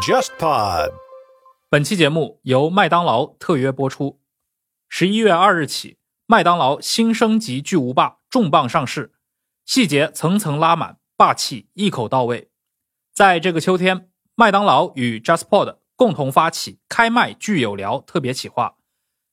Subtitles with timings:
[0.00, 0.92] JustPod。
[1.68, 4.20] 本期节目由麦当劳特约播出。
[4.88, 9.12] 十一月二日起，麦当劳新升级巨无霸重磅上市，
[9.66, 12.50] 细节层层拉满，霸气一口到位。
[13.12, 18.76] 在这个秋天，麦当劳与 JustPod 共同发起“开麦聚有聊”特别企划，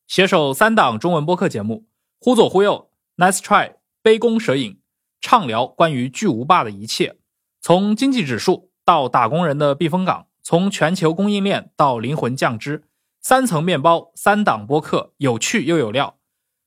[0.08, 1.86] 携手三档中文播客节目
[2.20, 4.82] “忽左忽右”、“Nice Try”、“杯弓蛇影”，
[5.24, 7.16] 畅聊关于巨无霸的一切，
[7.62, 10.28] 从经济指数到打工人的避风港。
[10.46, 12.84] 从全球供应链到灵魂酱汁，
[13.22, 16.18] 三层面包，三档播客，有趣又有料。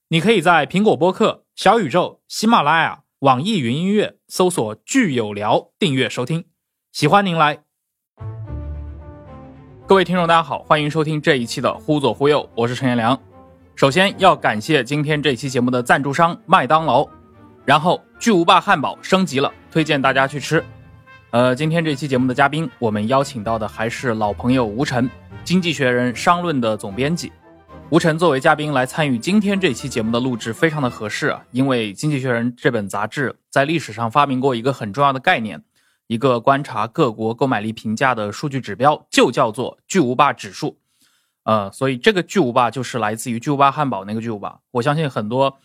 [0.07, 6.45] 你可以在苹果播客、小宇宙、喜马拉雅、网易云音乐搜索“巨有聊”订阅收听。
[6.91, 7.59] 喜欢您来。
[9.85, 13.21] 各位听众，大家好，欢迎收听这一期的《忽左忽右》，我是陈彦良。
[13.75, 17.07] 首先要感谢今天这期节目的赞助商麦当劳，
[17.67, 20.63] 然后巨无霸汉堡升级了，推荐大家去吃。
[21.31, 25.05] 呃，今天这期节目的嘉宾，我们邀请到的还是老朋友吴晨，
[25.43, 27.29] 《经济学人》商论的总编辑。
[27.89, 35.61] 吴晨作为嘉宾来参与今天这期节目的录制，非常的合适啊，因为《经济学人》这本杂志在历史上发明过一个很重要的概念，
[36.07, 40.77] 一个观察各国购买力评价的数据指标，就叫做巨无霸指数。
[41.43, 44.57] 呃，所以这个巨无霸就是来自于巨无霸汉堡那个巨无霸。
[44.71, 45.57] 我相信很多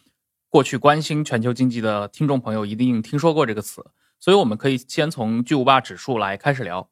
[0.52, 3.82] 过去关心全球经济的听众朋友一定听说过这个词。
[4.20, 6.86] 所以我们可以先从巨无霸指数来开始聊，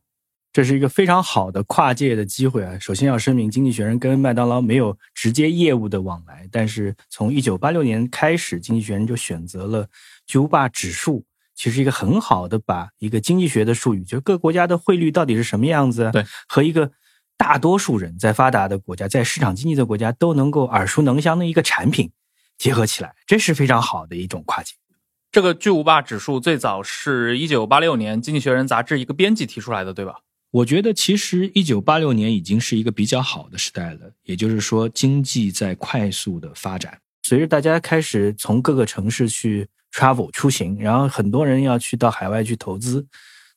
[0.51, 2.79] 这是一个非常好的跨界的机会啊。
[2.79, 9.87] 首先要声明，经济学人跟麦当劳没有直接业务的往来，但是从一九八六年开始，经济学人就选择了
[10.27, 11.23] 巨无霸指数，
[11.55, 16.91] 其实一个很好的把一个经济学的术语，就是各国家的汇率到底是什么样子，对，和一个
[17.37, 22.11] 大多数人在发达的国家，在市场经济的国家都能够耳熟能详的一个产品
[22.61, 24.75] 结合起来，这是非常好的一种跨界。
[25.33, 30.17] 这个巨无霸指数最早是一九八六年《经济学人》杂志一个编辑提出来的，对吧？
[30.51, 43.07] 我觉得其实一九八六年已经是一个比较好的时代了，也就是说经济在快速的发展，随着大家开始从各个城市去 travel 出行，然后很多人要去到海外去投资，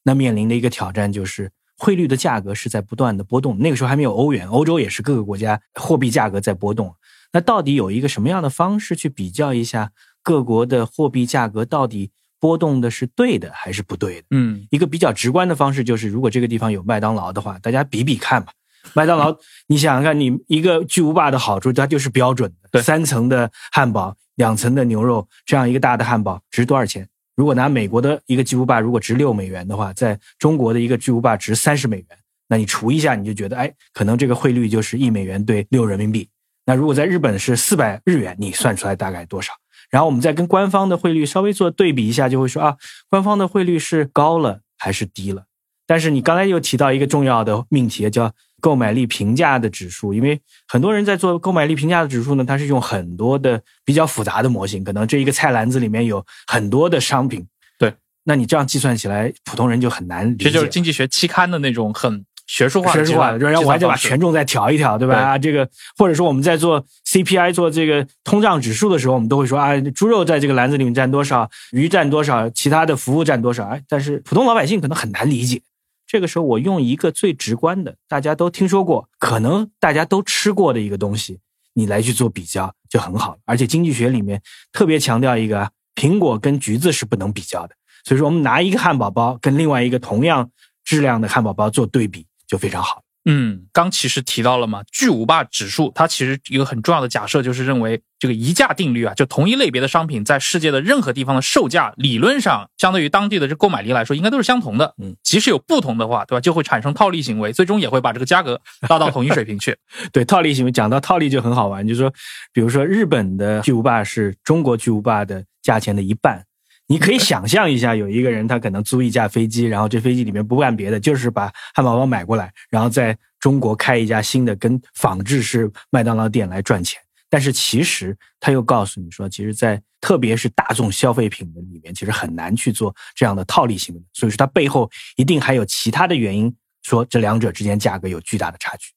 [0.03, 3.59] 那面临的一个挑战就是汇率的价格是在不断的波动。
[3.59, 6.95] 那个时候还没有欧元，欧洲也是各个国家货币价格在波动。
[7.33, 9.91] 那到底有一个什么样的方式去比较一下？
[10.21, 14.27] 各国的货币价格到底波动的是对的还是不对的？
[14.31, 18.53] 嗯，一个比较直观的方式就是，如果这个地方有麦当劳的话，大家比比看吧。
[18.93, 19.35] 麦当劳，
[19.67, 27.07] 你想想看，你一个巨无霸的好处，它就是标准的，三层的汉堡，两层的牛肉，这样一个大的汉堡值多少钱？
[27.35, 32.07] 如果拿美国的一个巨无霸，如果值六美元的话，在中国的一个巨无霸值三十美元，
[32.47, 36.29] 那你除一下，你就觉得，哎，可能这个汇率就是一美元兑六人民币。
[36.65, 39.51] 那如果在日本是四百日元，你算出来大概多少？
[39.89, 42.77] 然后我们再跟官方的汇率稍微做对比一下，就会说啊，
[43.09, 45.43] 官方的汇率是高了还是低了？
[45.85, 48.31] 但是你刚才又提到一个重要的命题，叫
[48.61, 57.45] 购买力评价的指数，因为很多人在做购买力评价的指数呢，它是用很多的比较复杂的模型，可能这一个菜篮子里面有很多的商品。
[57.77, 60.45] 对，那你这样计算起来，普通人就很难理解。
[60.45, 62.25] 这就是经济学期刊的那种很。
[62.53, 65.15] 学术化，学术化，然后我还得把权重再调一调，对吧？
[65.15, 73.65] 啊，这个或者说我们在做 CPI 做这个通胀指数的时候，我们都会说啊，猪肉在这个篮子里面占多少，鱼占多少，其他的服务占多少。
[73.65, 75.63] 哎，但是普通老百姓可能很难理解。
[76.05, 81.39] 这个时候，我用一个最直观的，大家都听说过，可能大家都吃过的一个东西，
[81.73, 83.35] 你来去做比较就很好。
[83.45, 84.39] 而且经济学里面
[84.71, 87.73] 特别强调一个，苹果跟橘子是不能比较的。
[88.05, 90.51] 所以说，我们拿一个汉堡包跟另外一个同样
[90.85, 92.27] 质量的汉堡包做对比。
[92.53, 93.01] 就非常好。
[93.25, 104.93] 嗯，刚其实提到了嘛，巨无霸指数，它其实一个很重要的假设就是认为这个宜价定律啊，就同一类别的商品在世界的任何地方的售价，理论上相对于当地的这购买力来说，应该都是相同的。
[105.01, 109.75] 嗯，即使有不同的话，对吧，就会产生套利行为，最终也会把这个价格拉到同一水平去。
[110.13, 112.13] 对，套利行为讲到套利就很好玩，就是说，
[112.51, 116.43] 比如说日本的巨无霸是中国巨无霸的价钱的一半。
[116.93, 127.01] 你可以想象一下，有一个人他可能租一架飞机，然后这飞机里面不干别的，就是把汉堡包买过来，然后在中国开一家新的跟仿制式麦当劳店来赚钱。
[127.31, 134.01] 但是其实他又告诉你说，其实，在特别是大众消费品的里面，其实很难去做这样的套利行为。
[134.13, 138.91] 所以说，它背后一定还有其他的原因，说这两者之间价格有巨大的差距。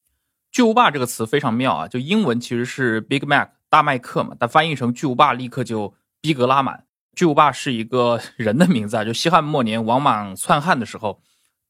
[0.53, 6.85] 巨无霸这个词非常妙啊，就英文其实是 Big Mac 大麦克嘛，但翻译成巨无霸立刻就逼格拉满。
[7.17, 11.19] 巨无霸是一个人的名字啊，就西汉末年王莽篡汉的时候，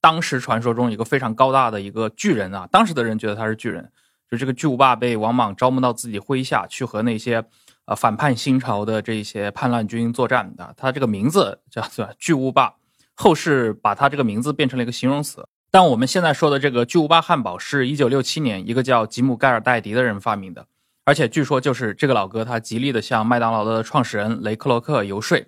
[0.00, 3.88] 当时传说中一个非常高大的一个巨人啊，当时的人觉得他是巨人，
[4.28, 7.44] 就这个巨无霸被王莽招募到自己麾下去和那些
[7.84, 12.74] 呃反叛新朝的这些叛乱军作战的，他这个名字叫做巨无霸，
[13.14, 15.46] 后世把他这个名字变成了一个形容词。
[15.70, 20.66] 但我们现在说的这个巨无霸汉堡是一九六七年一个叫吉姆·盖尔戴迪的人发明的，
[21.06, 25.38] 而且据说就是这个老哥他极力的向麦当劳的创始人雷克洛克游说。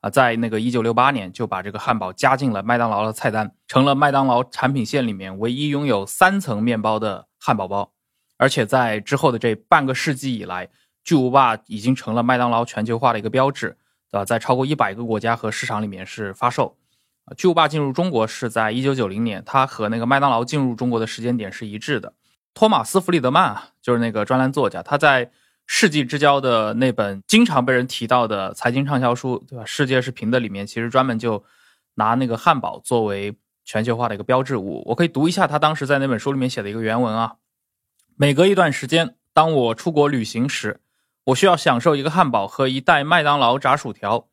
[0.00, 7.92] 啊，在那个一九六八年就把这个汉堡加进了麦当劳的菜单，成了麦当劳产品线里面唯一拥有三层面包的汉堡包。
[8.36, 10.68] 而且在之后的这半个世纪以来，
[11.04, 13.76] 巨无霸已经成了麦当劳全球化的一个标志，
[14.10, 14.24] 对吧？
[14.24, 16.76] 在超过一百个国家和市场里面是发售。
[17.36, 22.14] 巨无霸进入中国是在一九九零年，它和那个麦当劳进入中国的时间点是一致的。
[22.54, 25.30] 托马斯·弗里德曼啊，就是那个专栏作家，他在。
[25.64, 29.64] 世纪之交的那本经常被人提到的财经畅销书，对吧？
[29.64, 31.42] 世界是平的里面其实专门就
[31.94, 33.34] 拿那个汉堡作为
[33.64, 34.82] 全球化的一个标志物。
[34.86, 37.36] 我可以读一下他当时在那本书里面写的一个原文啊。
[38.16, 40.80] 每隔一段时间，当我出国旅行时，
[41.26, 44.28] 我需要享受一个汉堡和一袋麦当劳炸薯条。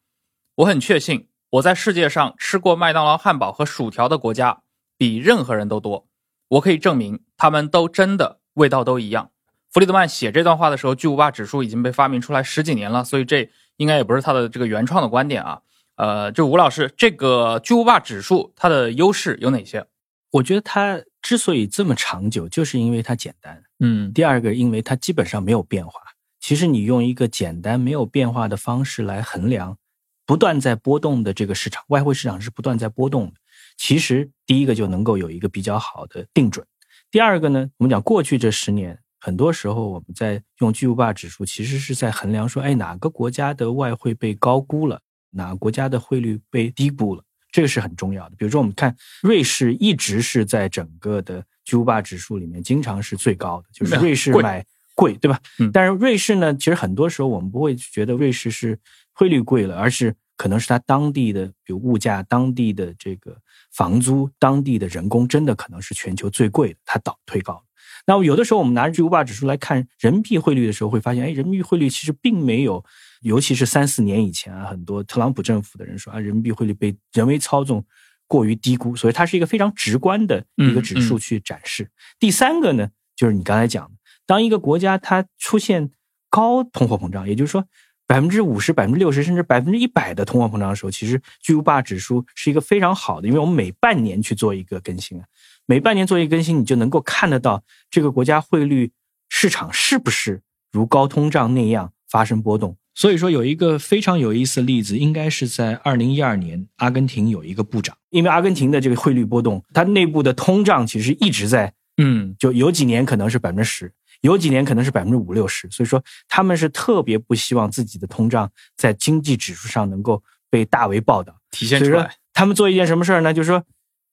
[0.55, 4.63] 我很确信，我在世界上吃过麦当劳汉堡和薯条的国家
[4.97, 6.07] 比任何人都多。
[6.49, 9.31] 我可以证明，他们都真的味道都一样。
[9.71, 15.61] 弗里德曼写这段话的时候，巨无霸指数已经被发明出来十几年了，所以这应该也不是他的这个原创的观点啊。
[15.95, 19.85] 呃，就吴老师，这个巨无霸指数它的优势有哪些？
[20.31, 23.63] 我觉得它之所以这么长久，就是因为它简单。
[23.79, 25.99] 嗯，第二个，因为它基本上没有变化。
[26.39, 29.77] 其实你用一个简单没有变化的方式来衡量
[30.25, 33.33] 不断在波动的这个市场，外汇市场是不断在波动的。
[33.77, 36.65] 其实第一个就能够有一个比较好的定准。
[37.11, 38.99] 第二个呢，我们讲过去这十年。
[39.21, 45.01] 很多时候，我们在用巨无霸指数，其实是在衡量说，哎，哪个国家的外汇被高估了，
[45.31, 48.35] 哪个国家的汇率被低估了，这个是很重要的。
[48.37, 54.65] 比如说，我们看瑞士一直是在整个的巨无霸指数里面，经常是最高的，就是瑞士买
[54.95, 55.37] 贵，对吧？
[55.73, 58.79] 但是瑞士呢，其实很多时候我们不会觉得瑞士是
[59.11, 63.37] 汇率贵了，而是可能是它当地的，比如物价、当地的这个
[63.71, 67.63] 房租、当地的人工，真的可能是全球最贵的，它倒推高。
[68.05, 72.83] 那有的时候，我们拿着巨无霸指数来看人民币汇率的时候，会发现，哎，人民币汇率其实并没有，
[73.21, 77.85] 尤其是三四年以前啊，很多特朗普政府的人说啊，人民币汇率被人为操纵，
[78.25, 81.89] 过于低估，所以它是一个非常直观的一个指数去展示。
[82.19, 83.91] 第三个呢，就是你刚才讲的，
[84.25, 85.91] 当一个国家它出现
[86.29, 87.65] 高通货膨胀，也就是说
[88.09, 95.25] 百分之五十、百分之六十甚至百分之一百的通货膨胀的时候，其实巨无霸指数是一个非常好的，因为我们每半年去做一个更新啊。
[95.67, 97.61] 每半年做一更新，你就能够看得到
[97.91, 98.89] 这个国家汇率
[99.29, 100.41] 市场是不是
[100.71, 102.75] 如高通胀那样发生波动。
[102.95, 115.69] 所以说，有一个非常有意思的例子，应该是在二零一二年，阿根廷有一个部长，因为阿根廷的这个汇率波动，它内部的通胀其实一直在，嗯，就有几年可能是百分之十，有几年可能是百分之五六十。
[115.69, 122.15] 所以说，他们是特别不希望自己的通胀在经济指数上能够被大为报道体现出来。
[122.33, 123.33] 他们做一件什么事儿呢？
[123.33, 123.63] 就是说，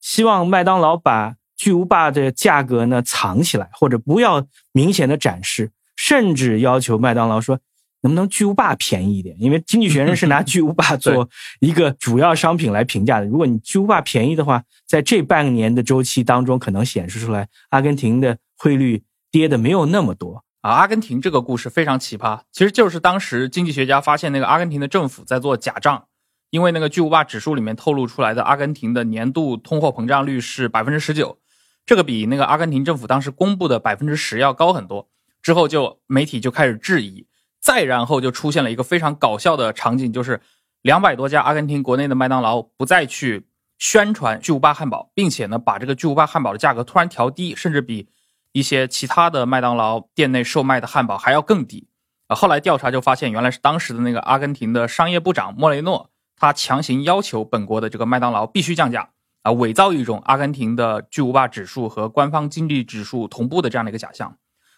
[0.00, 7.58] 希望麦当劳把巨无霸的价格呢藏起来，或者不要明显的展示，甚至要求麦当劳说
[8.02, 9.34] 能不能巨无霸便宜一点？
[9.38, 11.28] 因为经济学人是拿巨无霸 做
[11.60, 13.26] 一个主要商品来评价的。
[13.26, 19.02] 如果你巨无霸便宜的话，在这半年的周期当中，可能显示出来阿根廷的汇率
[19.36, 20.70] 跌的没有那么多啊。
[20.70, 26.06] 阿根廷这个故事非常奇葩，其实就是当时经济学家发现那个阿根廷的政府在做假账。
[26.48, 31.38] 因为那个巨无霸指数里面透露出来的阿根廷的年度通货膨胀率是百分之十九。
[31.84, 35.10] 这个比那个阿根廷政府当时公布的百分之十要高很多。
[35.42, 37.26] 之后就媒体就开始质疑，
[37.60, 40.40] 再然后就出现了一个非常搞笑的场景，就是
[40.80, 43.46] 两百多家阿根廷国内的麦当劳不再去
[43.76, 48.08] 宣传巨无霸汉堡，并且呢把这个巨无霸汉堡的价格突然调低，甚至比
[48.56, 51.88] 一些其他的麦当劳店内售卖的汉堡还要更低。
[52.26, 56.08] 啊，后来调查就发现，原来是当时的那个阿根廷的商业部长莫雷诺，
[56.38, 59.10] 他强行要求本国的这个麦当劳必须降价。
[59.42, 64.34] 啊，伪造一种阿根廷的巨无霸指数和官方经济指数同步的这样的一个假象。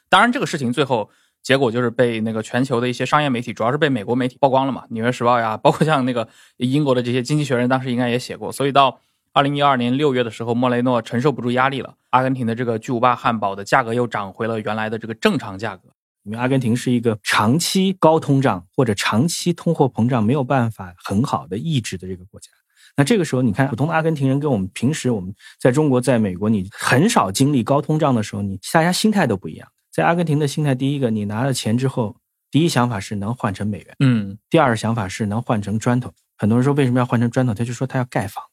[0.08, 1.08] 当然，这个事情最后
[1.40, 8.50] 结果就是被那个全球的一些商业媒体，主要是被美国媒体曝光了嘛，《纽约时报》呀，包括像那个英国的这些经济学人，当时应该也写过。
[8.50, 8.98] 所以到
[9.38, 15.90] 二零一二年六月的时候，莫雷诺承受不住压力了，阿根廷的这个巨无霸汉堡的价格又涨回了原来的这个正常价格。
[16.24, 22.48] 因为阿根廷是一个长期高通胀或者长期通货膨胀没有办法很好的抑制的这个国家。
[22.96, 29.68] 那这个时候，你看普通的阿根廷人跟我们平时我们在中国、在美国，你很少经历高通胀的时候，你大家心态都不一样。
[29.92, 32.16] 在阿根廷的心态，第一个，你拿了钱之后，
[32.50, 36.12] 第一想法是能换成美元，嗯；第二想法是能换成砖头。
[36.36, 37.54] 很多人说为什么要换成砖头？
[37.54, 38.47] 他就说他要盖房子，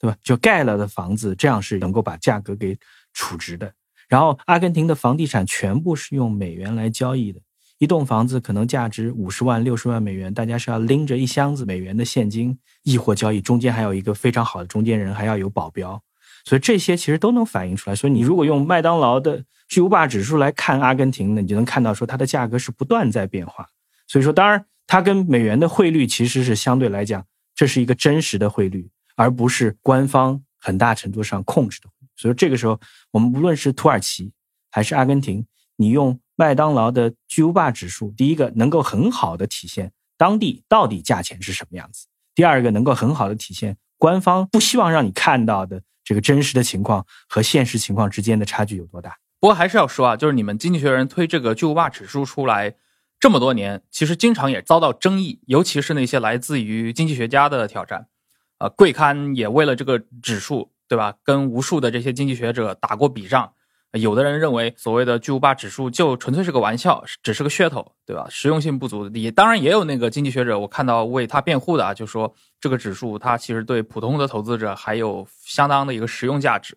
[0.00, 0.16] 对吧？
[0.22, 2.76] 就盖了的房子，这样是能够把价格给
[3.12, 3.70] 储值的。
[4.08, 7.40] 然后，阿根廷的房地产全部是用美元来交易的，
[7.78, 16.02] 一栋房子可能价值五十万、六十万美元，大家是要拎着一箱子美元的现金易货交易，中间还有一个非常好的中间人，还要有保镖，
[16.44, 17.94] 所以这些其实都能反映出来。
[17.94, 23.68] 所以你如果用麦当劳的巨无霸指数来看阿根廷呢，你就能看到说它的价格是不断在变化。
[24.08, 31.90] 所以说，当然它跟美元的汇率其实是相对来讲，这是一个真实的汇率，而不是官方很大程度上控制的。
[32.16, 34.32] 所以这个时候，我们无论是土耳其
[34.70, 35.44] 还是阿根廷，
[35.76, 49.18] 你用麦当劳的巨无霸指数，第一个能够很好的体现当地到底价钱是什么样子；第二个能够很好的体现官方不希望让你看到的这个真实的情况和现实情况之间的差距有多大。
[49.38, 52.74] 不过还是要说啊，就是你们经济学人推这个巨无霸指数出来
[53.18, 58.06] 这么多年，其实经常也遭到争议，尤其是那些来自于经济学家的挑战。
[58.60, 60.70] 啊，贵刊也为了这个指数。
[60.90, 61.14] 对吧？
[61.22, 63.52] 跟无数的这些经济学者打过笔仗，
[63.92, 68.26] 有的人认为所谓的巨无霸指数就纯粹是个玩笑，只是个噱头，对吧？
[68.28, 69.16] 实用性不足的。
[69.16, 76.76] 也当然也有那个经济学者，我看到为他辩护的啊，就说这个指数它其实对普通的投资者还有相当的一个实用价值。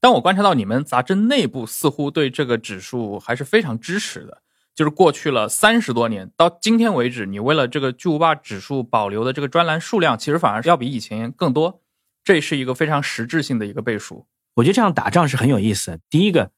[0.00, 4.42] 但我观察到你们杂志内部似乎对这个指数还是非常支持的，
[4.76, 11.80] 就是过去了三十多年到今天为止，你为了这个巨无霸指数保留的这个专栏数量，其实反而是要比以前更多。
[12.22, 16.00] 这是一个非常实质性的一个背书，我觉得这样打仗是很有意思的。
[16.10, 16.50] 第一个，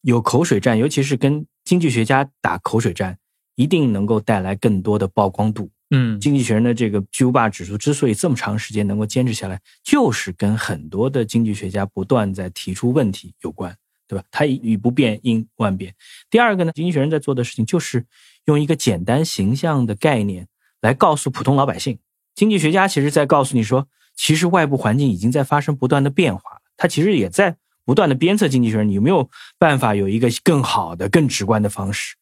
[0.00, 3.18] 有口水战，尤其是跟经济学家打口水战，
[3.54, 5.70] 一定能够带来更多的曝光度。
[5.90, 13.76] 嗯，经济学人的这个巨无霸指数之所以这么长时间能够坚持下来，就是跟很多的经济学家不断在提出问题有关，
[14.10, 14.24] 对吧？
[14.32, 15.94] 它以不变应万变。
[16.28, 18.04] 第二个呢，经济学人在做的事情就是
[18.46, 20.48] 用一个简单形象的概念
[20.80, 22.00] 来告诉普通老百姓，
[22.34, 23.86] 经济学家其实在告诉你说。
[24.16, 32.16] 其实外部环境已经在发生不断的变化了，它其实也在不断的鞭策经济学人，你有没有办法有一个更好的、更直观的方式？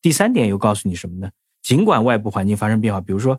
[0.00, 1.30] 第三点又告诉你什么呢？
[1.60, 3.38] 尽管外部环境发生变化，比如说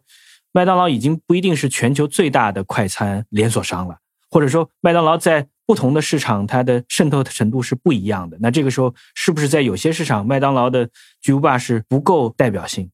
[0.51, 3.97] 麦当劳已经不一定是全球最大的快餐连锁商了，
[4.29, 10.89] 或者说麦当劳在不同的市场它的渗透程度是不一样的，那这个时候是不是在有些市场麦当劳的
[11.21, 12.89] 巨无霸是不够代表性？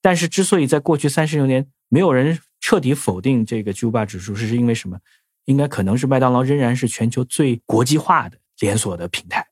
[0.00, 2.38] 但是之所以在过去三十六年没有人。
[2.66, 4.98] 彻底否定这个巨无霸指数，是是因为什么？
[5.44, 9.46] 应该可能是麦当劳仍然是全球最国际化的连锁的平台，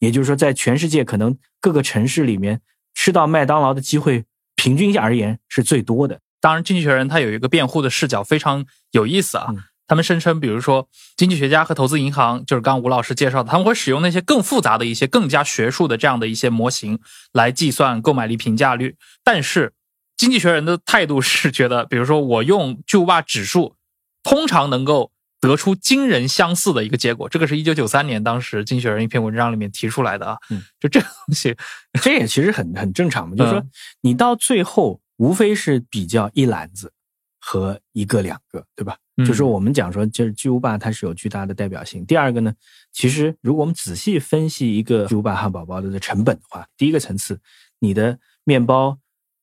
[0.00, 2.60] 也就是说，在全世界可能各个城市里面
[2.92, 6.20] 吃到麦当劳的机会，平均而言是最多的。
[6.42, 9.46] 当然，经济学人他有一个辩护的视角，非常有意思啊。
[9.92, 16.98] 他们声称，比如说经济学家和投资银行，就是刚吴老师介绍的，他们会使用那些更复杂的一些、更加学术的这样的一些模型
[17.32, 19.74] 来计算购买力评价率，但是。
[20.14, 23.74] 经济学人的态度是觉得，比如说我用巨无霸指数，
[24.22, 27.28] 通常能够得出惊人相似的一个结果。
[27.28, 30.36] 这个是一九九三年当时经济学人一篇文章里面提出来的啊。
[30.50, 31.56] 嗯，就这个东西，
[32.00, 33.34] 这也其实很很正常嘛。
[33.34, 33.64] 就是说，
[34.02, 36.92] 你到最后无非是比较一篮子
[37.40, 38.96] 和一个两个，对吧？
[39.18, 42.04] 就是我们讲说，就是巨无霸它是有巨大的代表性。
[42.06, 42.54] 第二个呢，
[42.92, 47.40] 其实如果我们仔细分析一个巨无霸汉堡包的成本的话，第一个层次，
[47.78, 48.98] 你的面包、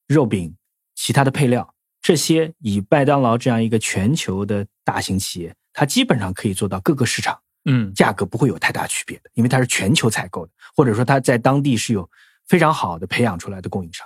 [0.08, 0.56] 肉饼。
[1.02, 12.10] 其他的配料，这些以麦当劳这样一个全球的大型企业，它基本上可以做到各个市场，嗯，价格不会有太大区别的，因为它是全球采购的，或者说它在当地是有
[12.50, 14.06] 非常好的培养出来的供应商。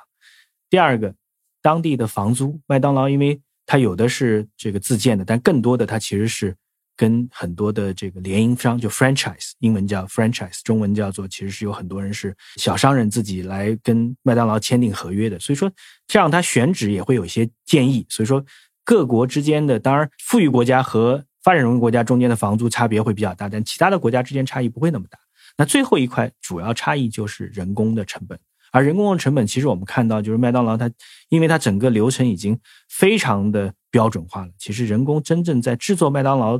[0.70, 1.15] 第二个，
[1.63, 6.55] 当地的房租，麦当劳因为它有的是这个自建的，但更多的它其实是。
[6.96, 15.39] 跟很多的这个联营商，就 franchise，英文叫 franchise，中文叫做，其实是有很多人是小商人自己来跟麦当劳签订合约的。
[15.39, 15.72] 所以说，
[16.05, 18.05] 这样他选址也会有一些建议。
[18.10, 18.46] 所以说，
[18.86, 25.17] 各国之间的，当然富裕国家和发展中国家中间的房租差别会比较大，但其他的国家之间差异不会那么大。
[25.58, 28.39] 那最后一块主要差异就是人工的成本，
[28.74, 30.92] 而人工的成本，其实我们看到就是麦当劳它，
[31.30, 33.74] 因为它整个流程已经非常的。
[33.94, 36.60] 标准化了，其实人工真正在制作麦当劳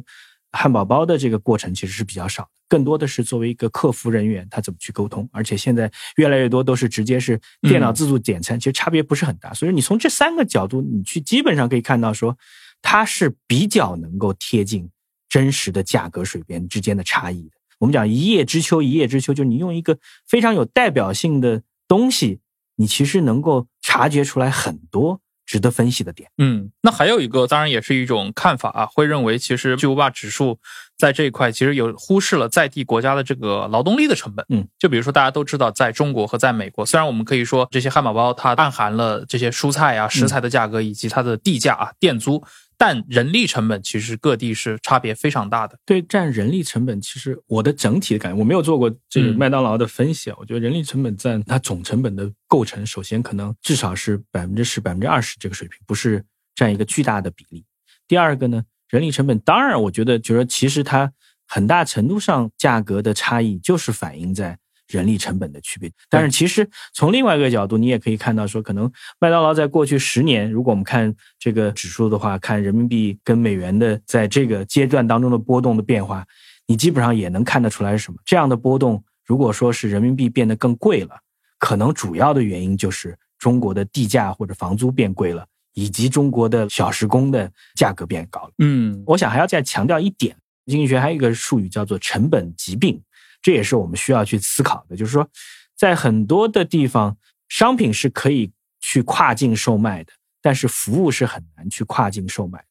[0.52, 9.52] 汉堡包的这个过程其实是比较少，更多的是作为一个客服人员，他怎么去沟通，而且现在越来越多都是直接是电脑自助点餐，其实差别不是很大。
[9.52, 12.38] 所以你从这三个角度，你去基本上可以看到说，
[12.84, 14.88] 它是比较能够贴近
[15.28, 17.56] 真实的价格水平之间的差异的。
[17.80, 22.40] 我们讲一叶知秋，一叶知秋，就是你用一个非常有代表性的东西，
[22.76, 25.20] 你其实能够察觉出来很多。
[25.46, 30.58] 值得分析的点，嗯，那还有一个，当然也是一种看法啊，会认为其实巨无霸指数
[30.98, 42.42] 在这一块其实有忽视了在地国家的这个劳动力的成本，嗯，就比如说大家都知道，在中国和在美国，虽然我们可以说这些汉堡包它暗含了这些蔬菜啊食材的价格以及它的地价啊店租，
[42.78, 45.78] 但人力成本其实各地是差别非常大的。
[45.86, 50.36] 对，占人力成本，其实我的整体的感觉，我没有做过这个麦当劳的分析啊。
[50.40, 56.24] 我觉得人力成本占它总成本的构成，首先可能至少是百分之十、百分之二十这个水平，不是
[56.56, 57.66] 占一个巨大的比例。
[58.08, 61.12] 第二个呢，人力成本当然，我觉得就是说，其实它
[61.48, 64.60] 很大程度上价格的差异就是反映在。
[64.94, 76.26] 人力成本的区别，但是其实从另外一个角度，你也可以看到说，可能麦当劳在过去十年，如果我们看这个指数的话，看人民币跟美元的在这个阶段当中的波动的变化，
[76.68, 78.20] 你基本上也能看得出来是什么。
[78.24, 81.16] 这样的波动，如果说是人民币变得更贵了，
[81.58, 88.52] 可能主要的原因就是中国的地价或者房租变贵了，以及中国的小时工的价格变高了。
[88.60, 90.36] 嗯，我想还要再强调一点，
[90.66, 93.02] 经济学还有一个术语叫做成本疾病。
[93.44, 95.30] 这也是我们需要去思考的，就是说，
[95.78, 97.16] 在很多的地方，
[97.50, 102.64] 商品是可以去跨境售卖的，但是服务是很难去跨境售卖。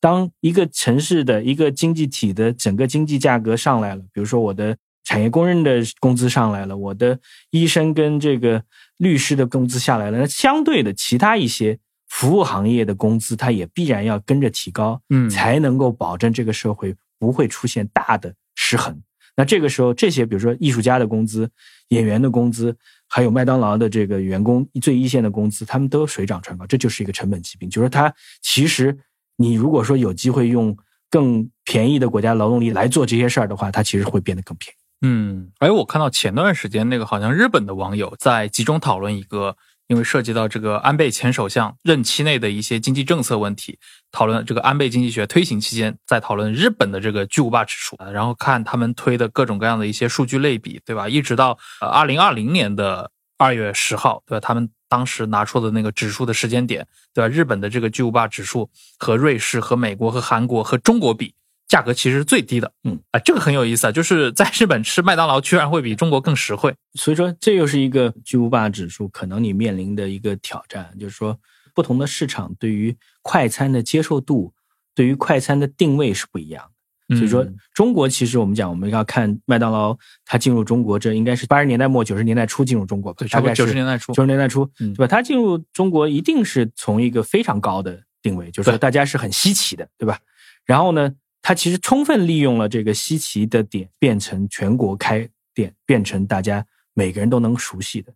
[0.00, 7.18] 当一个城市的一个经济体的整个经济价格上来了，比如说我的产业工人的工资上来了，我的
[7.50, 8.62] 医生跟这个
[8.98, 11.78] 律师的工资下来了，那相对的其他一些
[12.08, 19.00] 服务行业的工资，它也必然要跟着提高，嗯，才能够保证这个社会不会出现大的失衡。
[19.36, 21.48] 那这个时候，这些比如说艺术家的工资、
[21.88, 22.74] 演员的工资，
[23.06, 27.68] 还有麦当劳的这个员工最一线的工资，他们都水涨船高，这就是一个成本疾病。
[27.68, 28.96] 就是它其实
[29.36, 30.76] 你如果说有机会用
[31.10, 35.06] 更便宜的国家劳动力来做这些事儿的话，它其实会变得更便宜。
[35.06, 39.56] 嗯，哎，我看到前段时间那个好像日本的网友在集中讨论一个。
[39.88, 43.78] 因为涉及到这个安倍前首相任期内的一些经济政策问题，
[44.10, 51.08] 讨论这个安倍经济学推行期间，在讨论日本的这个巨无霸指数，然后看他们推的各种各样的一些数据类比，对吧？
[51.08, 54.40] 一直到呃二零二零年的二月十号，对吧？
[54.40, 57.28] 他们当时拿出的那个指数的时间点，对吧？
[57.28, 61.34] 日本的这个巨无霸指数和瑞士、和美国、和韩国、和中国比。
[61.68, 71.36] 价格其实是最低的，嗯，啊，这个很有意思啊，就是在日本吃麦当劳居然会比中国更实惠，所以说这又是一个巨无霸指数可能你面临的一个挑战，就是说
[71.74, 74.54] 不同的市场对于快餐的接受度，
[74.94, 76.70] 对于快餐的定位是不一样
[77.08, 77.44] 的，所以说
[77.74, 85.08] 中国其实我们讲我们要看麦当劳它进入中国，这应该是八十年代末九十年代初进入中国吧，大概九十年代初，九十年代初，对吧？
[85.08, 90.16] 它进入中国一定是从一个非常高的定位，就是说大家是很稀奇的，对吧？
[90.64, 91.12] 然后呢？
[91.46, 98.12] 它其实充分利用了这个稀奇的点，变成全国开店，变成大家每个人都能熟悉的。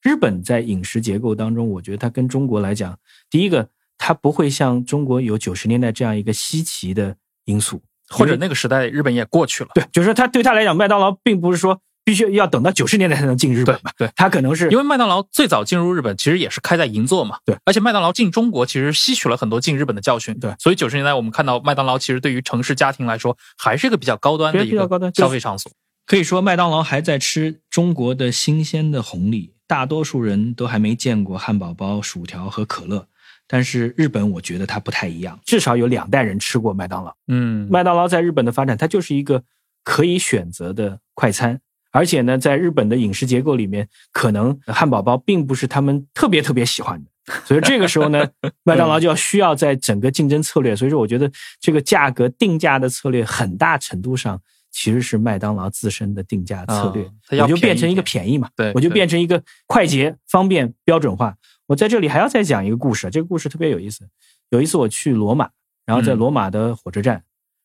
[0.00, 2.96] 日本在饮食结构当中，我觉得它跟中国来讲，
[3.28, 9.70] 第一个它不会像中国有九十年代这样一个稀奇的因素，或者那个时代日本也过去了。
[9.74, 11.82] 对，就是说它对他来讲，麦当劳并不是说。
[12.08, 13.90] 必须要等到九十年代才能进日本嘛？
[13.98, 17.36] 对，它可能是因为麦当劳最早进入日本，其实也是开在银座嘛。
[17.44, 20.38] 对，而且麦当劳进中国其实吸取了很多进日本的教训。
[20.40, 25.70] 对，所以九十年代我们看到麦当劳其实对于城市家庭来说还是一个比较高端的一个消费场所。
[26.06, 33.06] 可以说麦当劳还在吃中国的新鲜的红利，大多数人都还没见过汉堡包、薯条和可乐。
[33.46, 37.14] 但是日本我觉得它不太一样，至少有两代人吃过麦当劳。
[37.26, 39.42] 嗯，麦当劳在日本的发展，它就是一个
[39.84, 41.60] 可以选择的快餐。
[41.90, 47.10] 而且呢，在日本的饮食结构里面，可能汉堡包并不是他们特别特别喜欢的，
[47.46, 48.28] 所以这个时候呢，
[48.62, 50.76] 麦当劳就要需要在整个竞争策略。
[50.76, 54.38] 所以说，我觉得这个价格定价的策略，很大程度上
[54.70, 57.10] 其实是麦当劳自身的定价策略。
[57.40, 61.34] 我就变成一个便宜嘛，对，我就变成一个快捷、方便、标准化。
[61.66, 64.06] 我在这里还要再讲一个故事，这个故事特别有意思。
[64.50, 65.48] 有一次我去罗马，
[65.86, 67.22] 然后在罗马的火车站，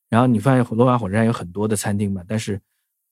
[0.10, 2.62] 然后你发现罗马火车站有很多的餐厅嘛，但是。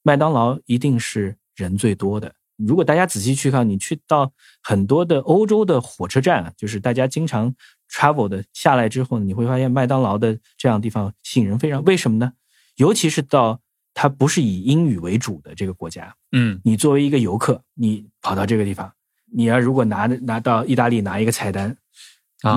[0.04, 2.34] 麦当劳一定是人最多的。
[2.58, 7.52] 如果大家仔细去看，你去到很多的欧洲的火车站啊，就是大家经常
[7.90, 11.84] travel 的下来之后呢，你会发现麦当劳的这样地方吸引人非常。
[11.86, 12.34] 为什么呢？
[12.76, 13.60] 尤其是到
[13.96, 18.94] 它不是以英语为主的这个国家，嗯，你作为一个游客，你跑到这个地方，
[19.34, 21.76] 你要如果拿拿到意大利拿一个菜单，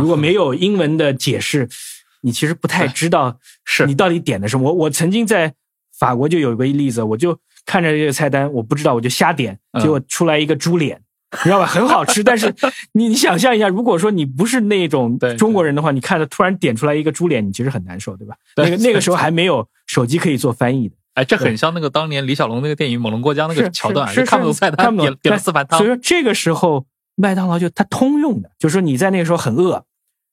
[0.00, 1.66] 如果没有英文的解释，
[2.20, 4.70] 你其实不太知道是你到底点的什么。
[4.70, 5.54] 我我曾经在。
[5.98, 11.00] 法国就有一个例子，我就看着这个菜单，我不知道，我就瞎点，结果出来一个猪脸，
[11.32, 11.66] 你知道吧？
[11.66, 12.54] 很好吃，但是
[12.92, 18.36] 你你想象一下，如果说你不是那种中国人的话，你看着突然点出来一个猪脸，你其实很难受，对吧？
[18.56, 25.78] 那个那个时候还没有手机可以做翻译的，哎，这很像那个当年李小龙那个电影《猛龙过江》那个桥段，是看不懂菜单，点点了四盘汤。
[25.78, 29.84] 所以说这个时候麦当劳就它通用的，就是说你在那个时候很饿，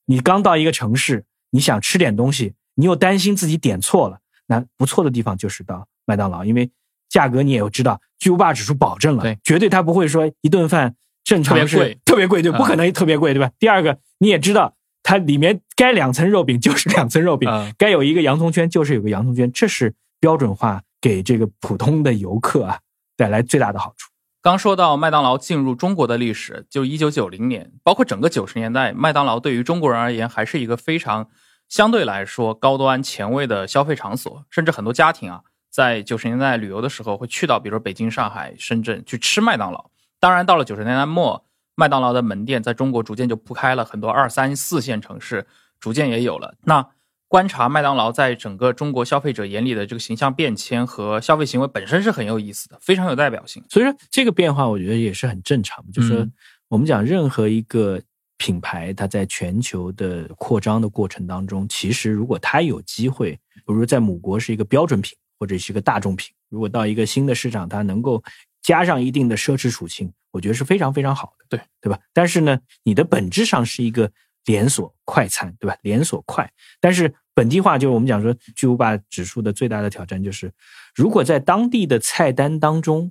[0.08, 4.17] 你刚到一个城市，你想吃点东西，你又担心自己点错了。
[4.52, 6.70] 那不错的地方就是到麦当劳，因为
[7.08, 13.50] 价格你也知道，巨无霸指数保证了，对，绝对它不会说一顿饭正常是特别贵，特别贵，对，不可能特别贵，对吧？
[13.58, 22.80] 第二个你也知道，它里面该两层肉饼就是两层肉饼，该有一个洋葱圈就是有个洋葱圈，这是标准化给这个普通的游客啊
[23.16, 24.12] 带来最大的好处。
[24.42, 31.30] 刚说到麦当劳进入中国的历史，就一九九零年，包括整个九十年代，麦当劳对于中国人而言还是一个非常
[31.71, 39.89] 相对来说高端前卫的消费场所，甚至很多家庭啊，在九十年代旅游的时候会去到，比如说北京、上海、深圳去吃麦当劳。
[40.19, 45.47] 当然，到了九十年代末，麦当劳的门店在中国逐渐就铺开了，很多二三四线城市
[45.79, 46.55] 逐渐也有了。
[46.65, 46.86] 那
[47.29, 53.63] 观察麦当劳在整个中国消费者眼里的这个形象变迁和消费行为本身是很有意思的，非常有代表性。
[53.69, 55.89] 所以说这个变化，我觉得也是很正常。
[55.93, 56.29] 就是，
[56.67, 58.01] 我们讲任何一个
[58.43, 68.23] 品牌，它在全球的扩张的过程当中，其实如果它有机会，比如在母国是一个标准品或者是一个大众品，如果到一个新的市场，它能够
[68.63, 71.99] 加上一定的奢侈属性，我觉得是非常非常好的，对对吧？
[72.12, 74.12] 但是呢，你的本质上是一个
[74.45, 75.77] 连锁快餐，对吧？
[75.84, 77.13] 连锁快，但是。
[77.34, 80.51] 本地化就是我们讲说巨无霸指数的最大的挑战，就是
[80.93, 83.10] 如果在当地的菜单当中，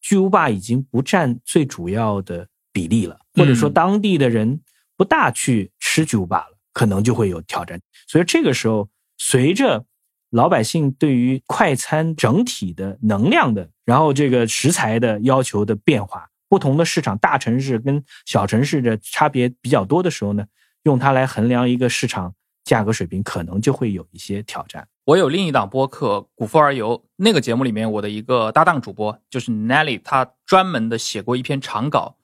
[0.00, 4.62] 巨无霸已经不占最主要的比例了，或者说当地的人
[4.98, 7.80] 不大去吃巨无霸了，可能就会有挑战。
[8.06, 9.86] 所以这个时候，随着
[10.28, 20.44] 老百姓对于快餐整体的能量的，然后这个食材的要求的变化，不同的市场，大城市跟小城市的差别比较多的时候呢，
[20.82, 22.34] 用它来衡量一个市场。
[22.64, 24.86] 价格水平可能就会有一些挑战。
[25.06, 32.17] 我有另一档播客《古风而游》，那个节目里面，我的一个搭档主播就是 Nelly，他专门的写过一篇长稿，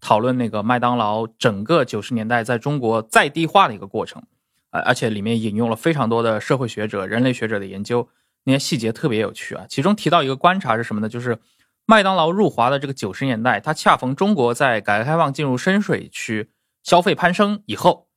[0.00, 4.22] 讨论那个麦当劳整个九十年代在中国在地化的一个过程，
[4.70, 8.08] 呃，而且里面引用了非常多的社会学者、人类学者的研究，
[8.44, 9.64] 那些细节特别有趣啊。
[9.68, 11.08] 其中提到一个观察是什么呢？
[11.08, 11.38] 就是
[11.86, 16.50] 麦当劳入华的这个九十年代，它恰逢中国在改革开放进入深水区、
[16.82, 18.08] 消费攀升以后。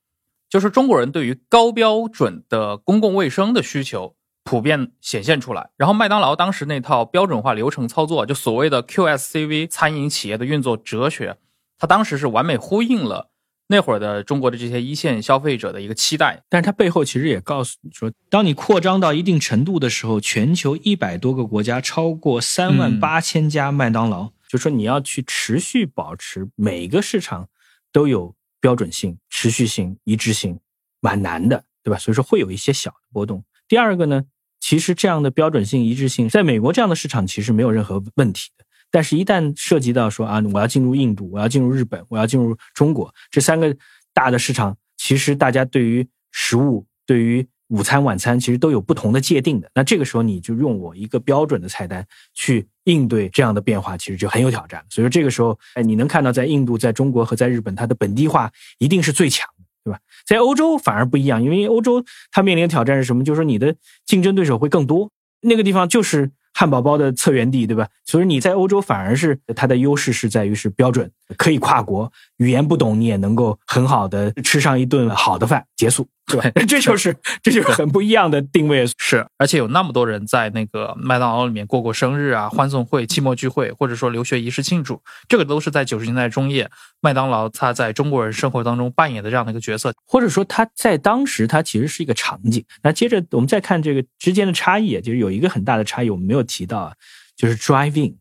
[0.49, 11.37] 就是中国人对于高标准的公共卫生的需求普遍显现出来，然后麦当劳当时那套标准化流程操作，就所谓的 QSCV 餐饮企业的运作哲学，
[11.83, 13.29] 它当时是完美呼应了
[13.67, 16.41] 那会儿的中国的这些一线消费者的一个期待。
[16.47, 27.49] 但是它背后其实也告诉你说，当你扩张到一定程度的时候，全球一百多个国家超过三万八千家麦当劳，就说你要去持续保持每个市场
[27.91, 28.33] 都有。
[28.61, 30.57] 标准性、持续性、一致性，
[31.01, 31.97] 蛮难的，对吧？
[31.97, 33.43] 所以说会有一些小的波动。
[33.67, 34.23] 第二个呢，
[34.61, 38.62] 其实这样的标准性、一致性，在美国这样的市场其实没有任何问题的。
[38.93, 43.75] 但是，一旦涉及到说啊，我要进入印度，我要进入日本，我要进入中国这三个
[44.13, 49.67] 大的市场，其实大家对于食物、对于午餐、晚餐其实都有不同的界定的。
[49.73, 54.85] 那这个时候，你就用我一个标准的菜单去应对这样的变化，其实就很有挑战。
[54.91, 59.99] 所以说，这个时候，哎，你能看到在印度、在中国和在日本，它的本地化一定是最强的，对吧？
[60.23, 63.23] 在欧洲反而不一样，因为欧洲它面临的挑战是什么？
[63.23, 63.75] 就是说你的
[64.05, 65.09] 竞争对手会更多，
[65.41, 66.29] 那个地方就是。
[66.53, 67.87] 汉堡包的策源地，对吧？
[68.05, 76.07] 所以你在欧洲反而是它的优势是在于是标准，可以跨国，语言不懂你也能够很好的吃上一顿好的饭，结束，
[76.39, 76.51] 对？
[76.65, 78.85] 这就是这就是很不一样的定位。
[78.99, 86.69] 是，而且有那么多人在那个麦当劳里面过过生日啊、欢送会、期末聚会，或者说留学仪式庆祝，这个都是在九十年代中叶
[87.01, 92.63] 麦当劳它在中国人生活当中扮演的这样的一个角色，或者说它在当时它其实是一个场景。
[92.83, 96.43] 那接着我们再看这个之间的差异，就是有一个很大的差异，我们没有。
[96.43, 96.93] 提到啊，
[97.37, 98.15] 就是 driving。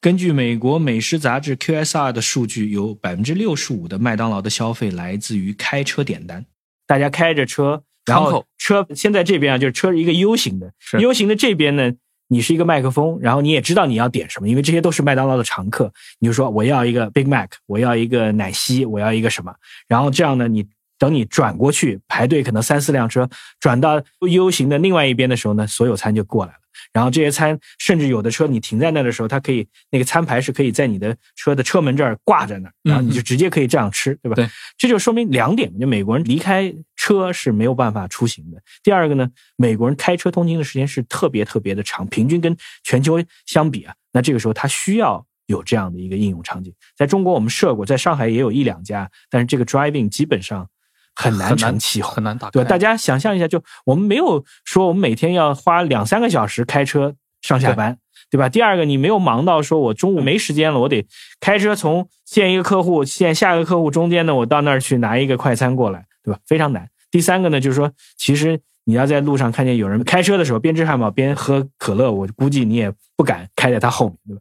[0.00, 6.46] 根据美国美食杂志 QSR 的数据，有百分之六十五的麦当劳的消费来自于开车点单。
[6.86, 11.92] 大家开着车，然后车先在这边啊，就是车是一个 U 型的，U 型的这边呢，
[12.28, 15.92] 你是一个麦克风，然后你也知道你要点什么，因为这些都是麦当劳的常客。
[16.18, 19.54] 你就说我要一个 Big Mac，我要一个奶昔，我要一个什么，
[19.88, 20.66] 然后这样呢，你
[20.98, 23.28] 等你转过去排队，可能三四辆车
[23.60, 26.58] 转到 U 型的另外一边的时候呢，所有餐就过来了。
[26.92, 34.36] 然后这些餐，甚至有的车你停在那的时候，它可以那个餐牌是可以在你的车的车门这儿挂在那儿，然后你就直接可以这样吃，对吧？
[34.36, 38.60] 对，这就说明两点：就美国人离开车是没有办法出行的。
[38.82, 46.72] 第二个呢，美国人开车通勤的时间是特别特别的长，平均跟全球相比啊，那这个时候他需要有这样的一个应用场景。
[46.96, 50.68] 在中国我们设过，在上海也有一两家，但是这个 driving 基本上。
[51.14, 52.50] 很难成气候，很难打。
[52.50, 57.96] 对，大家想象一下，就我们没有说我们每天要花两三个小时开车上下班，
[58.30, 58.48] 对吧？
[58.48, 61.06] 第二个，你没有忙到说我中午没时间了，我得
[61.40, 66.40] 开车从见一个客户见下一个客户中间呢，我到那儿去拿一个快餐过来，对吧？
[66.46, 66.88] 非常难。
[67.10, 74.38] 第三个呢，就是说，其实你要在路上看见有人开车的时候边吃汉堡边喝可乐，我估计你也不敢开在他后面，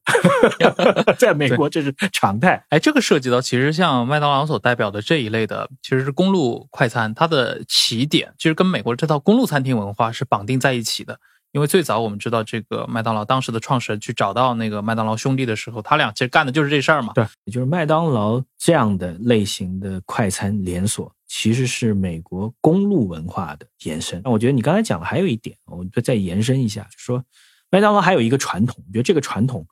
[0.59, 1.13] 对吧？
[1.17, 2.63] 在美国这是常态。
[2.69, 11.17] 哎，这个涉及到其实像麦当劳所代表的这一类的，其实是公路快餐，它的起点其实跟美国这套公路餐厅文化是绑定在一起的。
[11.53, 17.13] 因为最早我们知道，这个麦当劳当时的创始人去找到那个麦当劳兄弟的时候，他俩其实干的就是这事儿嘛。
[17.13, 21.13] 对，也就是麦当劳这样的类型的快餐连锁。
[21.35, 24.21] 其实是美国公路文化的延伸。
[24.23, 27.25] 那我觉得你刚才讲的还有一点，我再延伸一下，就是说
[27.71, 28.83] 麦当劳还有一个传统。
[28.87, 29.65] 我觉得这个传统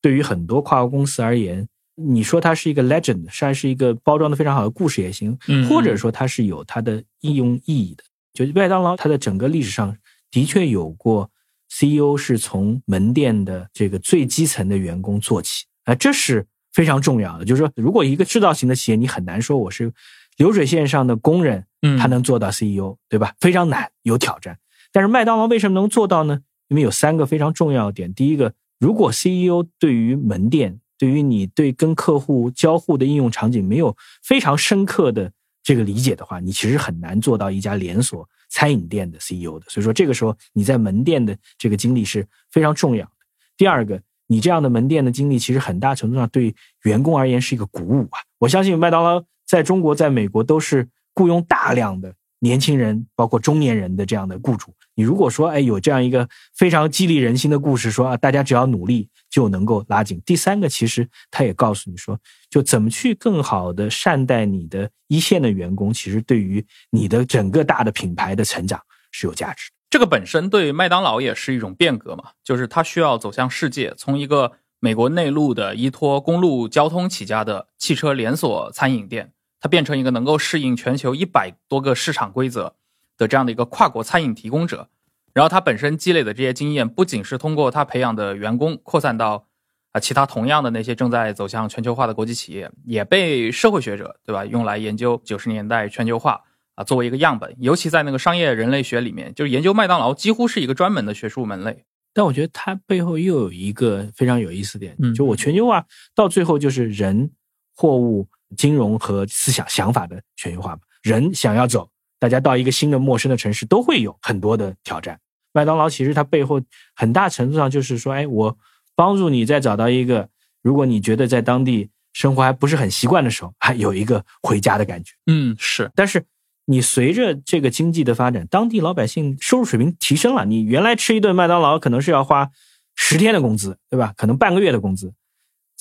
[0.00, 5.36] 对于很多跨国公司而言，你说它是一个 legend，算是一个包装的非常好的故事也行，
[5.68, 8.02] 或者说它是有它的应用意义的。
[8.32, 9.94] 就麦当劳它的整个历史上
[10.30, 11.30] 的确有过
[11.68, 17.44] CEO 是从门店的这个最基层的员工做起啊，这是非常重要的。
[17.44, 19.92] 就是说，如果一个制造型的企业，你很难说我是。
[20.36, 23.34] 流水线上的工人，嗯，他能做到 CEO，对吧？
[23.40, 24.58] 非常难，有挑战。
[24.92, 26.40] 但是麦当劳为什么能做到呢？
[26.68, 28.12] 因为有三个非常重要的点。
[28.14, 35.30] 第一个，如果 CEO 对于门店，对于你对跟客户交互的应用场景没有非常深刻的
[35.62, 39.66] 这个理解的话，你其实很难做到一家连锁餐饮店的 CEO 的。
[39.68, 43.12] 所以说，这个时候你在门店的这个经历是非常重要的。
[43.56, 48.20] 第二个，你这样的门店的经历，其实很大程度上对员工而言是一个鼓舞啊。
[48.38, 49.22] 我相信麦当劳。
[49.52, 54.72] 在中国，在美国都是雇佣大量的年轻人，包括中年人的这样的雇主。
[54.94, 60.22] 你如果说，哎，有这样一个非常激励人心的故事，说啊，大家只要努力就能够拉紧。
[60.24, 69.70] 第三个，其实他也告诉你说，就怎么去更好的善待你的一线的员工，其实对于你的整个大的品牌的成长是有价值。
[69.90, 79.32] 这个本身对麦当劳也是一种变革嘛，就是它需要走向世界，从一个美国内陆的依托公路交通起家的汽车连锁餐饮店。
[79.62, 82.74] 它变成一个能够适应全球一百多个市场规则
[83.16, 84.88] 的这样的一个跨国餐饮提供者，
[85.32, 89.46] 然后它本身积累的这些经验，不仅是通过它培养的员工扩散到
[89.92, 96.40] 啊其他同样的那些正在走向全球化的国际企业，也被社会学者对吧用来研究九十年代全球化
[96.74, 101.84] 啊作为一个样本，尤其在那个商业人类学里面，就是研究麦当劳几乎是一个专门的学术门类。
[102.12, 107.30] 但我觉得它背后又有一个非常有意思点，就我全球化到最后就是人、
[107.76, 108.26] 货物。
[108.56, 110.82] 金融和思想想法的全球化吧。
[111.02, 111.88] 人想要走，
[112.18, 115.18] 大家到一个新的陌生的城市，都会有很多的挑战。
[115.52, 116.60] 麦当劳其实它背后
[116.94, 118.56] 很大程度上就是说，哎，我
[118.94, 120.28] 帮助你再找到一个，
[120.62, 125.12] 如果你觉得在当地生活还不是很习惯的时候，还有一个回家的感觉。
[125.26, 125.90] 嗯，是。
[125.94, 126.24] 但是
[126.64, 132.50] 你随着这个经济的发展，当地老百姓收入水平提升了，你原来吃一顿麦当劳可能是要花
[132.94, 134.14] 十天的工资，对吧？
[134.16, 135.12] 可能半个月的工资。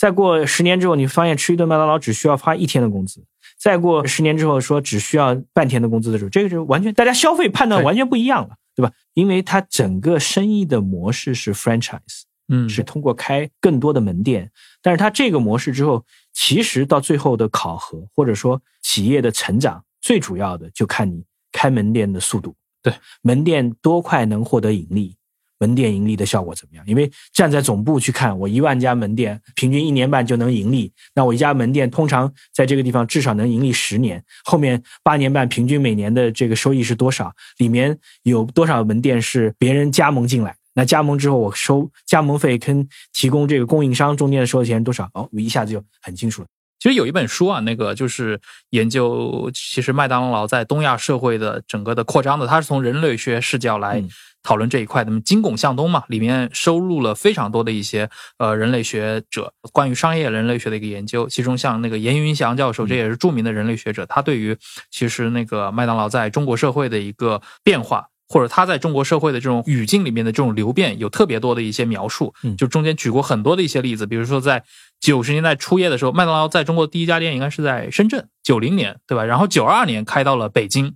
[0.02, 3.22] 再过十年之后，你发现吃一顿麦当劳只需要花一天的工资；
[3.60, 8.92] 再过十年之后，说只需要半天的工资的时候，这个就完全大家消费判断完全不一样了，对吧？
[9.14, 14.50] 因为它整个生意的模式是 franchise，嗯，是通过开更多的门店。
[14.82, 25.16] 但是它这个模式之后，其实到最后的考核或者说企业的成长，最主要的就看你开门店的速度，对，门店多快能获得盈利。
[25.62, 26.84] 门店盈利的效果怎么样？
[26.88, 37.32] 因为站在总部去看，我一万家门店平均一年半就能盈利，那我一家门店通常在这个地方至少能盈利十年，后面八年半平均每年的这个收益是多少？
[37.60, 40.56] 里面有多少门店是别人加盟进来？
[40.74, 45.08] 那加盟之后我收加盟费跟提供这个供应商中间的收的钱多少？
[45.14, 46.48] 哦，我一下子就很清楚了。
[46.82, 48.42] 其实有一本书啊，那个就是
[48.72, 54.04] 研究其实麦当劳在东亚社会的整个的扩张的，它是从人类学视角来。
[54.44, 64.58] 讨论这一块，那么金拱向东嘛，里面收录了非常多的一些呃人类学者关于商业人类学的一个研究，其中像那个严云祥教授，这也是著名的人类学者，他对于
[64.90, 74.64] 其实那个麦当劳在中国社会的一个变化，或者他在中国社会的这种语境里面的这种流变，有特别多的一些描述，就中间举过很多的一些例子，比如说在
[75.02, 79.26] 九十年代初叶的时候，麦当劳在中国第一家店应该是在深圳，九零年对吧？
[79.26, 80.96] 然后九二年开到了北京，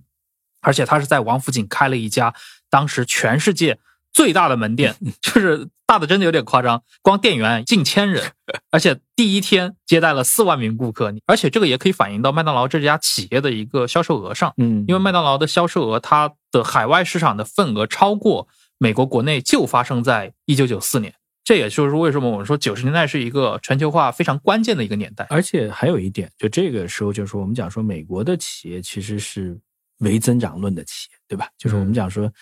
[0.62, 2.32] 而且他是在王府井开了一家。
[2.70, 3.78] 当时全世界
[4.16, 8.32] 最大的门店， 就是大的真的有点夸张，光店员近千人，
[8.72, 18.48] 而且第一天接待了四万名顾客，而且这个也可以反映到麦当劳这家企业的一个销售额上，嗯，因为麦当劳的销售额，它的海外市场的份额超过
[18.78, 21.12] 美国国内，就发生在一九九四年，
[21.44, 29.60] 这也就是为什么我们说九十年代是一个全球化非常关键的一个年代，而且还有一点，就这个时候就是说，我们讲说美国的企业其实是
[29.98, 31.48] 唯增长论的企业，对吧？
[31.58, 32.32] 就是我们讲说。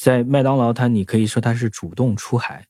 [0.00, 2.64] 在麦当劳，它你可以说它是主动出海，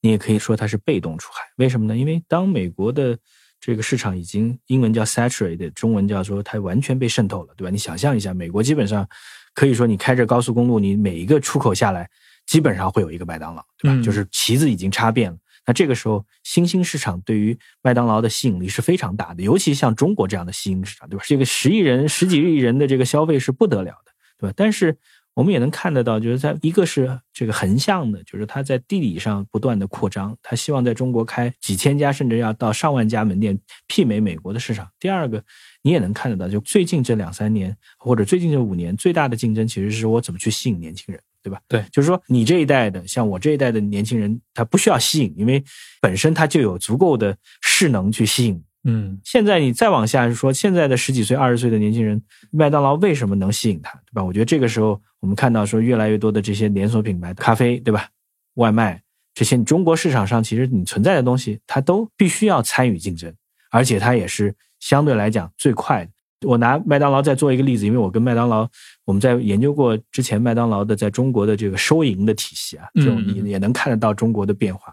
[0.00, 1.44] 你也可以说它是被动出海。
[1.56, 1.96] 为什么呢？
[1.96, 3.16] 因为当美国的
[3.60, 7.70] 这个市场已经英文叫 saturated，中文叫说它完全被渗透了，对吧？
[7.70, 9.08] 你想象一下，美国基本上
[9.54, 12.10] 可以说你开着高速公路，你每一个出口下来，
[12.46, 14.02] 基本上会有一个麦当劳，对吧？
[14.02, 15.38] 就是旗子已经插遍了。
[15.64, 21.24] 那这个时候，新兴市场对于麦当劳的吸引力是非常大的，尤其像中国这样的新兴市场，对吧？
[21.28, 24.54] 这个十亿人、十几亿人的这个消费是不得了的，对吧？
[24.56, 24.98] 但是
[25.34, 34.88] 我们也能看得到，就是在一个是这个横向的，就是它在地理上不断的扩张，它希望在中国开几千家，甚至要到上万家门店，媲美美国的市场。
[35.00, 35.42] 第二个，
[35.82, 41.20] 你也能看得到，就最近这两三年或者最近这五年，最大的竞争其实是我怎么去吸引年轻人。
[41.44, 41.60] 对吧？
[41.66, 45.60] 对，就是说，你这一代的，像我这一代的年轻人，他不需要吸引，因为
[46.00, 48.62] 本身他就有足够的势能去吸引。
[48.84, 53.92] 嗯，现在你再往下说，现在的十几岁、二十岁的年轻人，麦当劳为什么能吸引他？
[54.06, 54.24] 对吧？
[54.24, 58.08] 我觉得这个时候，我们看到说，越来越多的这些连锁品牌咖啡，对吧？
[58.54, 59.00] 外卖
[59.34, 63.32] 这些，中国市场上其实你存在的东西，它都必须要参与竞争，
[63.70, 66.10] 而且它也是相对来讲最快的。
[66.44, 68.68] 我拿麦当劳再做一个例子，因为我跟麦当劳，
[69.04, 74.92] 我们在研究过之前麦当劳的在中国的这个收银的体系啊，就你也能看得到中国的变化。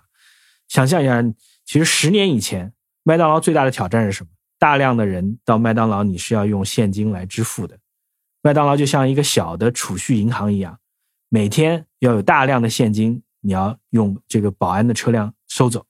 [0.68, 1.24] 想象一下，
[1.66, 2.72] 其实十年以前，
[3.04, 4.30] 麦当劳最大的挑战是什么？
[4.58, 7.78] 大量的人到麦当劳，你是要用现金来支付的。
[8.42, 10.80] 麦当劳就像一个小的储蓄银行一样，
[11.30, 15.86] 每天要有大量的现金，你要用这个保安的车辆收走，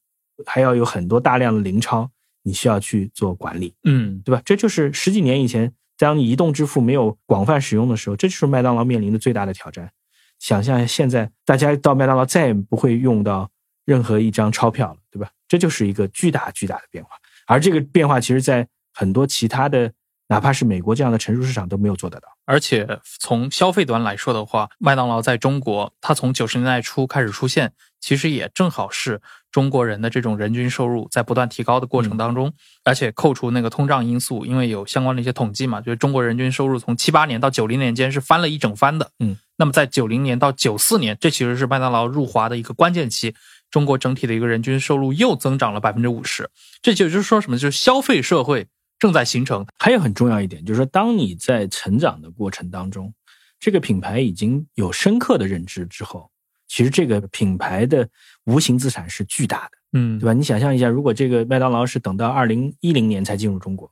[0.46, 2.10] 还要有很多大量的零钞。
[2.42, 4.42] 你需要去做管理，嗯，对吧？
[4.46, 9.92] 这就是十几年以前，当你移动支付没有广泛使用的时候，这就是麦当劳面临的最大的挑战。
[10.40, 13.52] 想象现在，大家到麦当劳再也不会用到
[13.86, 15.30] 任何一张钞票了，对吧？
[15.48, 17.12] 这就是一个巨大巨大的变化。
[17.48, 19.92] 而这个变化，其实在很多其他的，
[20.28, 22.28] 哪怕是美国这样的成熟市场都没有做得到。
[22.46, 22.88] 而且
[23.20, 29.22] 从消费端来说的话，麦当劳在中国，它从九十年代初开始出现，其实也正好是。
[29.52, 39.10] 中国人的这种人均收入在不断提高的过程当中，而且扣除那个通胀因素，因为有相关的一些统计嘛，就是中国人均收入从七八年到九零年间是翻了一整番的。
[39.18, 43.34] 嗯，那么在九零年到九四年，这其实是麦当劳入华的一个关键期，
[43.72, 46.50] 中国整体的一个人均收入又增长了百分之五十。
[46.82, 47.58] 这就是说什么？
[47.58, 49.66] 就是消费社会正在形成。
[49.78, 53.14] 还有很重要一点，就是说，当你在成长的过程当中，
[53.60, 56.30] 这个品牌已经有深刻的认知之后。
[56.72, 58.08] 其实这个品牌的
[58.46, 60.34] 无形资产是巨大的，嗯，对吧？
[60.34, 63.92] 你想象一下，如果这个麦当劳是等到二零一零年才进入中国，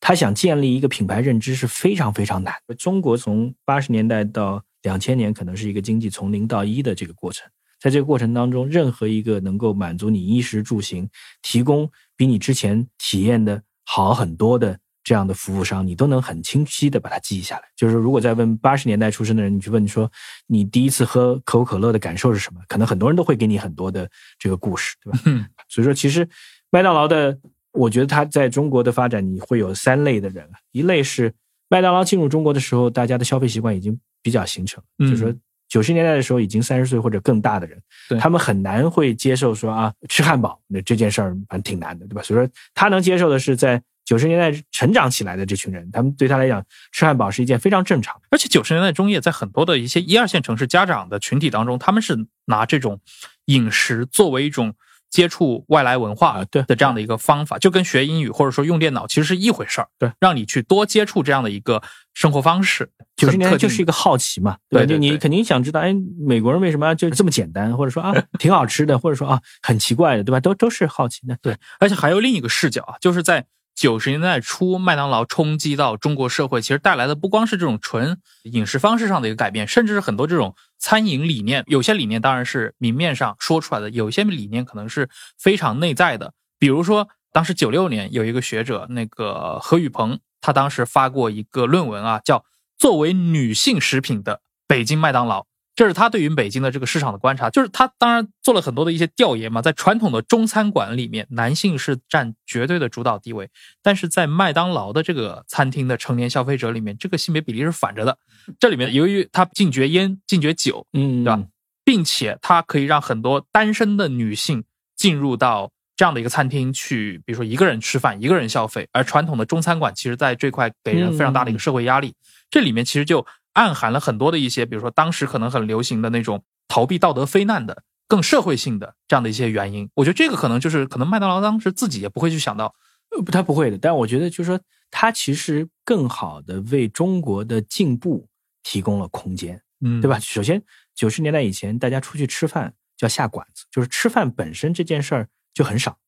[0.00, 2.52] 他想建立一个品牌认知是非常非常难。
[2.76, 7.48] 中国从八十年代到两千年，可能是一个经济从零到一的这个过程，
[7.80, 11.08] 在这个过程当中，任何一个能够满足你衣食住行、
[11.42, 14.78] 提供比你之前体验的好很多的。
[15.04, 17.62] 这样的服务商，你都能很清晰的把它记忆下来。
[17.74, 20.10] 就是如果再问八十年代出生的人，你去问说
[20.46, 22.60] 你第一次喝可口可乐的感受是什么？
[22.68, 24.06] 可能很多人都会给你很多的
[24.38, 25.18] 这个故事，对吧？
[25.24, 25.46] 嗯。
[25.66, 26.28] 所以说，其实
[26.70, 27.38] 麦当劳的，
[27.72, 30.46] 我觉得它在中国的发展，你会有三类的人。
[30.72, 31.32] 一类是
[31.70, 35.32] 麦当劳进入中国的时候，大家的消费习惯已经比较形成，就是说
[35.68, 37.80] 九十年代的时候已经三十岁或者更大的人，
[38.18, 42.22] 他们很难会接受说啊吃汉堡那这件事儿，反正挺难的，对吧？
[42.22, 43.82] 所以说他能接受的是在。
[44.08, 48.18] 九十年代成长起来的这群人，他们对他来讲，吃汉堡是一件非常正常。
[48.30, 52.98] 而且九十年代中叶，在很多的一些一二线城市家长的群体当中，他们是拿这种
[53.44, 54.72] 饮食作为一种
[55.10, 59.88] 接触外来文化对的这样的一个方法，就跟学英语或者说用电脑其实是一回事儿。
[59.98, 61.82] 对，让你去多接触这样的一个
[62.14, 62.90] 生活方式。
[63.16, 70.38] 九十年代就是一个好奇嘛，对，就你肯定想知道，哎，美国人为什么就这么简单，或者说啊 挺好吃的，或者说啊很奇怪的，对吧？
[70.40, 71.36] 都都是好奇的。
[71.42, 73.44] 对，而且还有另一个视角啊，就是在。
[73.78, 81.62] 九十年代初，麦当劳冲击到中国社会，其实带来的不光是这种纯饮食方式上的一个改变，甚至是很多这种餐饮理念。
[81.68, 86.32] 有些理念当然是明面上说出来的，有些理念可能是非常内在的。
[86.58, 92.38] 比如说，当时九六年有一个学者，那个何宇鹏，他当时发过一个论文啊，叫
[92.76, 95.42] 《作为女性食品的北京麦当劳》。
[95.78, 103.48] 这是他对于北京的这个市场的观察，就是他当然做了很多的一些调研嘛，在传统的中餐馆里面，男性是占绝对的主导地位，
[103.80, 108.18] 但是在麦当劳的这个餐厅的成年消费者里面，这个性别比例是反着的。
[108.58, 111.44] 这里面由于他禁绝烟、禁绝酒，嗯，对吧？
[111.84, 114.64] 并且它可以让很多单身的女性
[114.96, 122.14] 进入到这样的一个餐厅去，比如说一个人吃饭、一个人消费，而传统的中餐馆其实在这块给人非常大的一个社会压力。
[122.50, 123.24] 这里面其实就。
[123.58, 129.90] 暗含了很多的一些，比如说当时可能很流行的那种逃避道德非难的、更社会性的这样的一些原因。
[129.94, 132.72] 我觉得这个可能就是可能麦当劳当时自己也不会去想到，
[133.10, 133.76] 呃，他不会的。
[133.76, 134.60] 但我觉得就是说，
[134.92, 138.28] 他其实更好的为中国的进步
[138.62, 140.20] 提供了空间，嗯，对吧？
[140.20, 140.62] 首先，
[140.94, 145.98] 九十年代以前，大家出去吃饭叫下馆子，就是吃饭本身这件事儿就很少。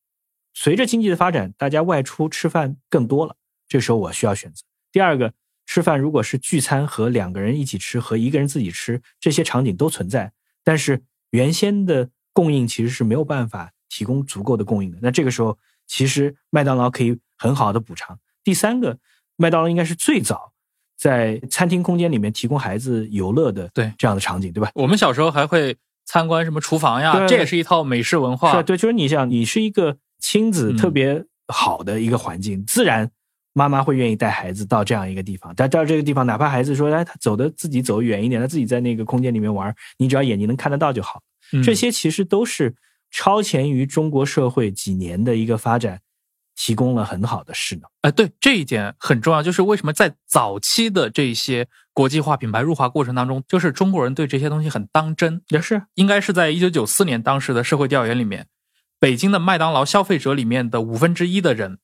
[0.55, 3.35] 随着经济的发展，大家外出吃饭更多了，
[3.67, 4.63] 这时候我需要选择。
[4.93, 5.33] 第二个。
[5.71, 10.33] 吃饭如果是聚餐和两个人一起吃和一个人自己吃，这些场景都存在。
[10.65, 11.01] 但是
[11.31, 14.99] 原先的供应其实是没有办法提供足够的供应的。
[15.01, 15.57] 那这个时候，
[15.87, 18.19] 其实麦当劳可以很好的补偿。
[18.43, 18.99] 第三个，
[19.37, 20.53] 麦当劳应该是最早
[20.97, 24.73] 在餐厅空间里面提供孩子游乐的对这样的场景，对吧？
[24.75, 28.61] 我们小时候还会参观什么厨房呀，这也是一套美式文化。
[28.61, 33.13] 对，就是你想，你是一个亲子特别好的一个环境，自然。
[33.53, 41.21] 妈妈会愿意带孩子到这样一个地方，但到这个地方，哪怕孩子说，哎，他走的自己走远一点，他自己在那个空间里面玩，你只要眼睛能看得到就好。
[41.65, 42.77] 这些其实都是
[43.11, 46.01] 超前于中国社会几年的一个发展，
[46.55, 47.83] 提供了很好的势能。
[48.03, 55.43] 哎，对这一点很重要，就是为什么在早期的这些国际化品牌入华过程当中，就是中国人对这些东西很当真。
[55.49, 58.47] 也是，应该是在一九九四年当时的社会调研里面，
[59.01, 61.79] 北京的麦当劳消费者里面的五分之一的人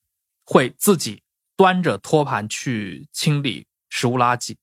[0.45, 1.23] 会自己。
[1.57, 4.57] 端着托盘去清理食物垃圾，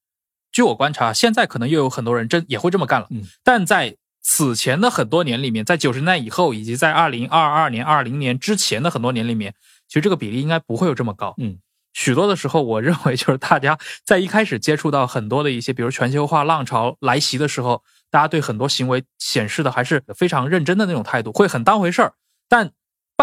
[0.51, 3.07] 据我观察，现在可能又有很多人真也会这么干了。
[3.09, 9.53] 嗯，但在此前的很多年里面，在九十年代以后，以及在二零二二年、二零年之前的很多年里面，
[9.87, 11.33] 其实这个比例应该不会有这么高。
[11.39, 11.57] 嗯，
[11.93, 22.13] 许多的时候，我认为就是大家在一开始接触到很多的一些，比如全球化浪潮来袭的时候，大家对很多行为显示的还是非常认真的那种态度，会很当回事儿。
[22.47, 22.71] 但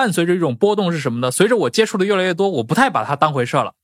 [0.00, 1.30] 伴随着一种波动是什么呢？
[1.30, 3.74] 随着我接触的越来越多，我不太把它当回事了。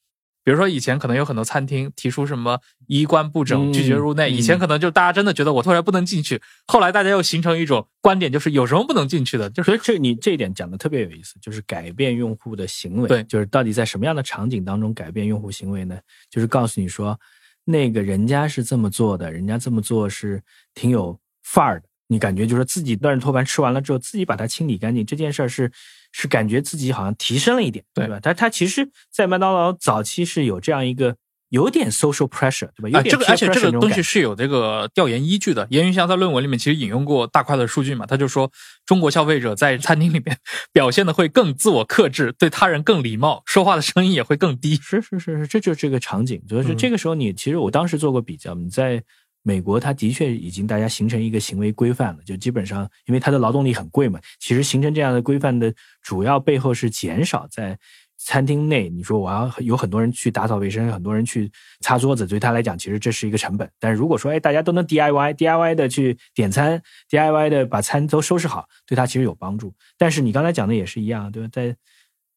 [0.42, 6.40] 比如说以前可能有很多餐厅提出什么衣冠不整、拒绝入内，以前可能就大家真的觉得我突然不能进去。
[6.66, 9.50] 后来大家又形成一种观点，就是有什么不能进去的？
[9.50, 13.08] 就是这你这一点讲的特别有意思，就是改变用户的行为。
[13.08, 15.98] 对，就是到底在什么样的场景当中改变用户行为呢？
[16.30, 17.20] 就是告诉你说，
[17.64, 20.40] 那个人家是这么做的，人家这么做是
[20.74, 21.88] 挺有范儿的。
[22.08, 25.72] 你感觉就是自己端着托盘吃完了之后，自己把它清理干净，这件事儿是。
[26.18, 28.18] 是感觉自己好像提升了一点，对吧？
[28.20, 31.14] 他他其实，在麦当劳早期是有这样一个
[31.50, 32.98] 有点 social pressure，对吧？
[32.98, 35.66] 啊，这个而且这个东西是有这个调研依据的。
[35.68, 38.50] 严云祥在论文里面其实引用过大块的数据嘛，他就说
[38.86, 40.38] 中国消费者在餐厅里面
[40.72, 44.76] 表现的会更自我克制，对他人更礼貌，说话的声音也会更低。
[44.76, 49.02] 是是是是，这就是这个场景，就是这个时候你其实我当时做过比较，你在。
[49.46, 55.72] 美国，它的确已经大家形成一个行为规范了，就基本上，因为它的劳动力很贵嘛，其实形成这样的规范的
[56.02, 57.78] 主要背后是减少在
[58.18, 61.48] 餐厅内，你说我要有很多人去打扫卫生，很多人去
[61.80, 63.70] 擦桌子，对他来讲，其实这是一个成本。
[63.78, 69.72] 但是如果说，哎，大家都能 DIY，DIY 的去点餐，DIY 的把餐都收拾好，对他其实有帮助。
[69.96, 71.48] 但是你刚才讲的也是一样，对吧？
[71.52, 71.76] 在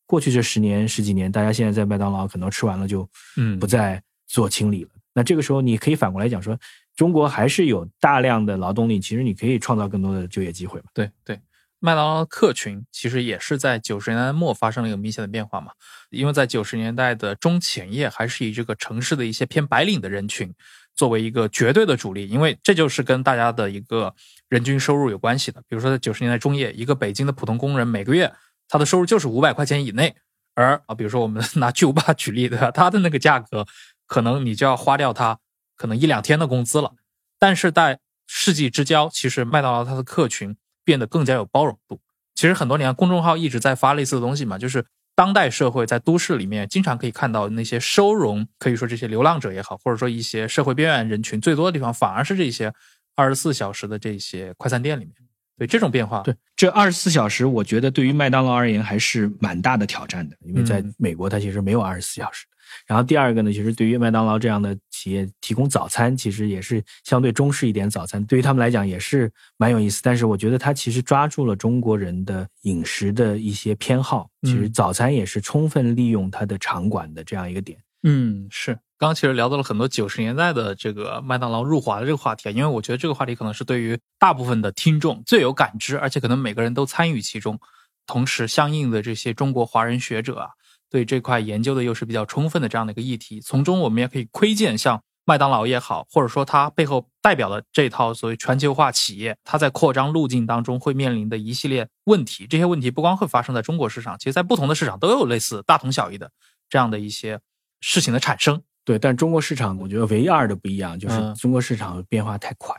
[0.06, 4.90] 过去这十年十几年，大家现在在麦当劳可能吃完了就嗯不再做清理了。
[5.16, 6.56] 那这个时候你可以反过来讲说。
[7.00, 10.88] 中国还是有大量的劳动力，其实你可以创造更多的就业机会嘛？
[10.94, 11.40] 对对，
[11.80, 15.72] 麦当劳的客群其实也是在九十年代末发生了一个明显的变化嘛。
[16.10, 20.54] 因为在九十年代的中前叶，还是以这个城市的一些偏白领的人群
[20.94, 24.14] 作为一个绝对的主力，因为这就是跟大家的一个
[24.50, 25.62] 人均收入有关系的。
[25.70, 28.30] 比如说在九十年代中叶，一个北京的普通工人每个月
[28.68, 30.14] 他的收入就是五百块钱以内，
[30.54, 32.70] 而啊，比如说我们 拿巨无霸举例，对吧？
[32.72, 33.66] 他的那个价格，
[34.06, 35.40] 可能你就要花掉他。
[35.80, 36.92] 可能一两天的工资了，
[37.40, 42.02] 但是在世纪之交，其实麦当劳它的客群变得更加有包容度。
[42.36, 52.74] 其实很多年，公众号一直在发类似的东西嘛，就是当代社会在都市里面经常可以看到那些收容，可以说这些流浪者也好，或者说一些社会边缘人群最多的地方，反而是这些
[53.16, 55.14] 二十四小时的这些快餐店里面。
[55.58, 62.46] 对这种变化，对这二十四小时，我觉得对于麦当劳而言还是蛮大的挑战的，因为在美国它其实没有二十四小时。
[62.88, 70.02] 然后第二个呢，其实对于麦当劳这样的企业提供早餐，其实也是相对中式一点早餐，对于他们来讲也是蛮有意思。
[70.04, 77.78] 但是我觉得它其实抓住了中国人的饮食的一些偏好，其实早餐也是充分利用它的场馆的这样一个点。
[78.04, 78.78] 嗯，是。
[78.98, 87.58] 刚刚其实聊到了很多九十年代的这个麦当劳入华的这个话题，因为我觉得这个话题可能是对于大部分的听众最有感知，而且可能每个人都参与其中，
[88.06, 90.50] 同时相应的这些中国华人学者啊。
[90.90, 102.48] 对这块研究的又是比较充分的这样的一个议题，从中我们也可以窥见，像麦当劳也好，或者说它背后代表的这套所谓全球化企业，它在扩张路径当中会面临的一系列问题。
[102.48, 106.32] 这些问题不光会发生在中国市场，其实在不同的市场都有类似大同小异的
[106.68, 107.40] 这样的一些
[107.80, 108.60] 事情的产生。
[108.84, 112.76] 对，但中国市场我觉得唯二的不一样就是中国市场变化太快。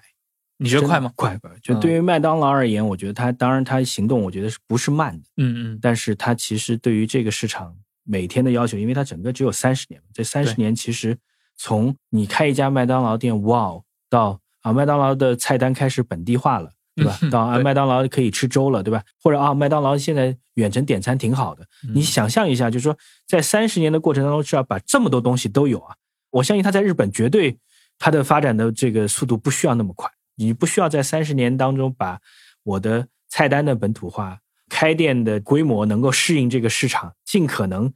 [0.57, 1.13] 你觉得快吗？
[1.15, 1.49] 快快。
[1.63, 5.29] 就对于麦当劳而言，我觉得它当然它行动，我觉得是不是慢的？
[5.37, 5.79] 嗯嗯。
[5.81, 7.77] 但是它其实对于这个市场。
[8.05, 11.17] 每天的要求，因为它整个只有三十年，这三十年其实
[11.57, 17.19] 从你开一家麦当劳店，哇，到啊麦当劳的菜单开始本地化了，对吧？
[17.31, 19.03] 到啊麦当劳可以吃粥了，对吧？
[19.23, 22.97] 或者啊麦当劳现在远程点餐挺好的，你想象一下，就是说
[23.27, 25.95] 在三十年的过程当中是要把这么多东西都有啊，
[26.31, 27.59] 我相信它在日本绝对
[27.99, 32.21] 它的发展的这个速度不需要那么快，你不需要在三十年当中把
[32.63, 34.39] 我的菜单的本土化、
[34.71, 37.93] 开店的规模能够适应这个市场，尽可能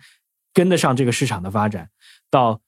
[0.53, 1.89] 跟得上这个市场的发展，
[2.31, 2.61] 到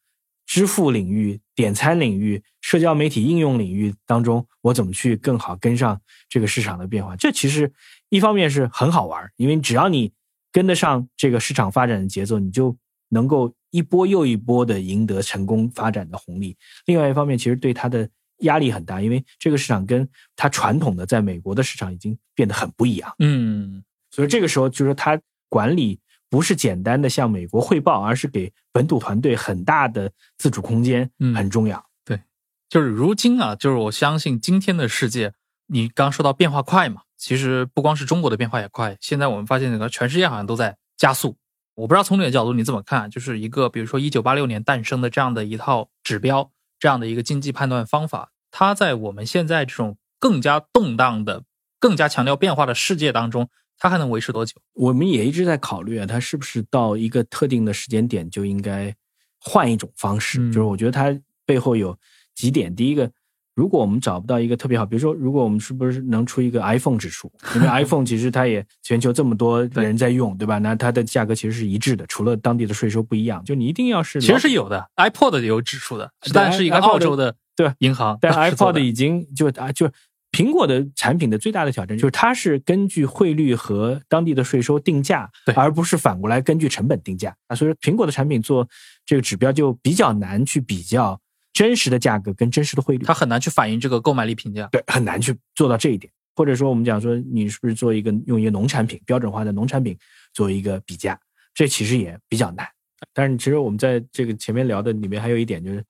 [0.46, 7.16] 支付领域、点餐领域、社交媒体应用领域当中，我怎么去更好跟上这个市场的变化？
[7.16, 7.70] 这其实
[8.08, 10.12] 一方面是很好玩，因为只要你
[10.52, 12.76] 跟得上这个市场发展的节奏，你就
[13.08, 16.56] 能够一波又一波的赢得成功发展的红利。
[16.86, 18.08] 另外一方面，其实对它的
[18.40, 23.12] 压力很大，因为这个市场跟它传统的在美国的市场已经变得很不一样。
[23.18, 31.84] 嗯，所以这个时候就是他管理不是简单的向美国汇报，而是给本土团队很大的自主空间，嗯很重要。
[32.04, 32.20] 对
[32.68, 35.32] 就是如今啊，就是我相信今天的世界，
[35.66, 41.36] 你刚说到变化快嘛，其实不光是中国的变化也快，现在我们发现整个全世界好像都在加速。
[41.74, 51.44] 我不知道从你的角度你怎么看，就是一个比如说一九八六年诞生的这样的一套指标，这样的一个经济判断方法，它在我们现在这种更加动荡的、
[51.78, 54.54] 更加强调变化的世界当中，它还能维持多久？
[54.74, 58.94] 我们也一直在考虑啊，它是不是到一个特定的时间点就应该
[59.40, 60.40] 换一种方式。
[60.40, 61.96] 嗯就是我觉得它背后有
[62.34, 63.10] 几点，第一个。
[63.54, 67.32] 如果我们找不到一个特别好，比如说，如果我们是不是能出一个 iPhone 指数？
[67.54, 70.58] 因为 iPhone 其实它也 全球这么多人在用，对吧？
[70.58, 73.42] 那它的价格其实是一致的，除了当地的税收不一样。
[73.44, 79.90] 就你一定要是其实是有的，iPod 有指数的，但是一个澳洲的对银行，但 是 iPod 已经就啊就
[80.36, 87.56] 苹果的产品的最大的挑战就是它是根据汇率和当地的税收定价对，而不是反过来根据成本定价啊。
[87.56, 88.68] 所以说苹果的产品做
[89.06, 91.18] 这个指标就比较难去比较
[91.54, 94.68] 真实的价格跟真实的汇率，它很难去反映这个购买力评价。
[94.70, 96.12] 对很难去做到这一点。
[96.34, 99.96] 或者说我们讲说你是不是做一个用一个农产品标准化的农产品
[100.34, 101.18] 做一个比价，
[101.54, 102.68] 这其实也比较难。
[103.14, 105.82] 但是其实我们在这个前面聊的里面还有一点就是，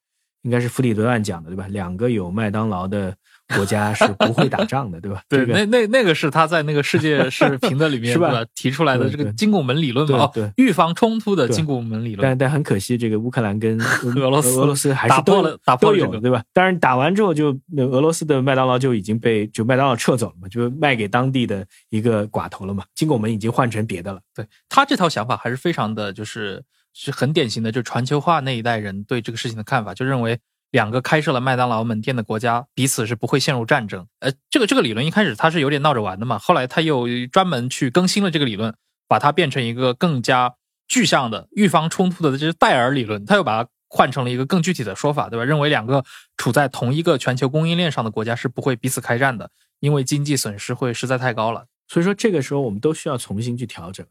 [0.42, 1.66] 应该是弗里德曼讲的对吧？
[1.66, 3.12] 两个有麦当劳的
[3.55, 5.22] 国家是不会打仗的，对吧？
[5.28, 12.22] 对，这个那那那个是他在那个世界视频的里面 是吧对提出来的这个金拱门理论嘛，对哦，预防冲突的金拱门理论。
[12.28, 13.78] 但但很可惜，这个乌克兰跟
[14.16, 16.42] 俄罗斯俄罗斯还打是打破了打破都了这个有对吧？
[16.53, 22.84] 当然打完之后就那俄罗斯的麦当劳就已经被就麦当劳撤走了嘛，就卖给当地的一个寡头了嘛。
[22.94, 24.20] 金拱门已经换成别的了。
[24.34, 30.38] 对他这套想法还是非常的，就是是很典型的，就全球化那一代人对这个事情的看法，就认为
[30.77, 34.07] 两个开设了麦当劳门店的国家彼此是不会陷入战争。
[34.18, 38.74] 呃，这个这个理论一开始他是有点闹着玩的嘛，后来他又专门去更新了这个理论，
[39.09, 40.53] 把它变成一个更加
[40.87, 45.47] 具象的预防冲突的这是戴尔理论，他又把它换成了一个更具体的说法，对吧？
[45.47, 46.05] 认为两个
[46.37, 49.51] 处在同一个全球供应链上的国家是不会彼此开战的，
[49.81, 51.64] 因为经济损失会实在太高了。
[51.89, 54.05] 所以说这个时候我们都需要重新去调整，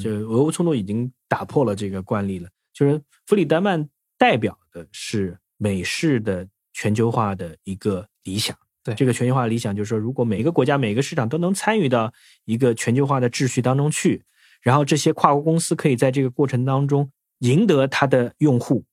[0.00, 2.48] 就是俄乌冲突已经打破了这个惯例了。
[2.74, 8.56] 就是弗里德曼代表的是美式的全球化的一个理想。
[8.82, 12.10] 对这个全球化理想，就是说，如果每个国家、每个市场都能参与到
[12.46, 14.22] 一个全球化的秩序当中去，
[14.62, 18.84] 然后这些跨国公司可以在这个过程当中赢得它的用户，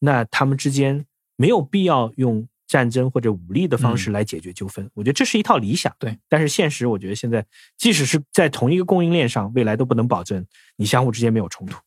[0.00, 1.06] 那他们之间
[1.36, 4.90] 没有必要用战争或者武力的方式来解决纠纷。
[4.94, 6.18] 我觉得这是一套理想，对。
[6.28, 7.44] 但是现实，我觉得现在
[7.76, 10.44] 即使是在同一个供应链上，未来都不能保证
[10.76, 11.78] 你相互之间没有冲突。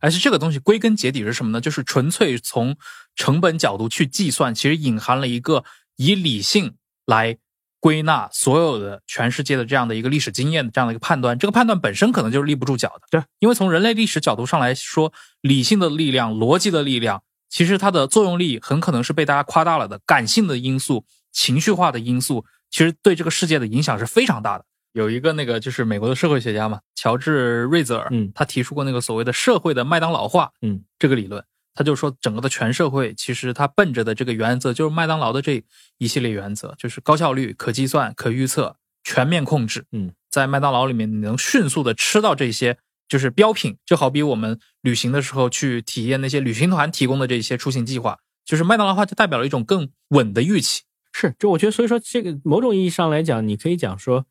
[0.00, 1.60] 而且这个东西归根结底是什么呢？
[1.60, 2.76] 就是纯粹从
[3.16, 5.64] 成本角度去计算，其实隐含了一个
[5.96, 6.74] 以理性
[7.06, 7.36] 来
[7.80, 11.38] 归纳所有的全世界的这样的一个历史经验的这样的一个判断。
[11.38, 20.00] 这个判断本身可能就是立不住脚的，对，因为从人类历史角度上来说，理性的力量、逻辑的力量，其实它的作用力很可能是被大家夸大了的。
[20.06, 24.64] 感性的因素、情绪化的因素，其实对这个世界的影响是非常大的。
[24.92, 35.62] 有一个那个就是美国的社会学家嘛，乔治瑞泽尔，嗯他提出过那个所谓的社会的麦当劳化，嗯，这个理论，他就说整个的全社会其实他奔着的这个原则就是麦当劳的这
[35.98, 39.84] 一系列原则，就是高效率、可计算、可预测、全面控制。
[39.92, 42.78] 嗯，在麦当劳里面，你能迅速的吃到这些
[43.08, 50.82] 就是标品，就好比我们旅行的时候去体验那些旅行团提供的这些出行计划，就是麦当劳化就代表了一种更稳的预期。
[51.12, 54.26] 是，就我觉得，所以说这个某种意义上来讲，你可以讲说，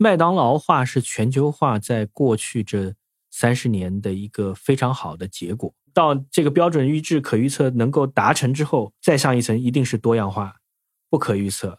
[0.00, 2.94] 麦当劳化是全球化在过去这
[3.32, 5.74] 三十年的一个非常好的结果。
[5.92, 10.54] 到这个标准预制可预测能够达成之后，再上一层一定是多样化、
[11.10, 11.76] 不可预测、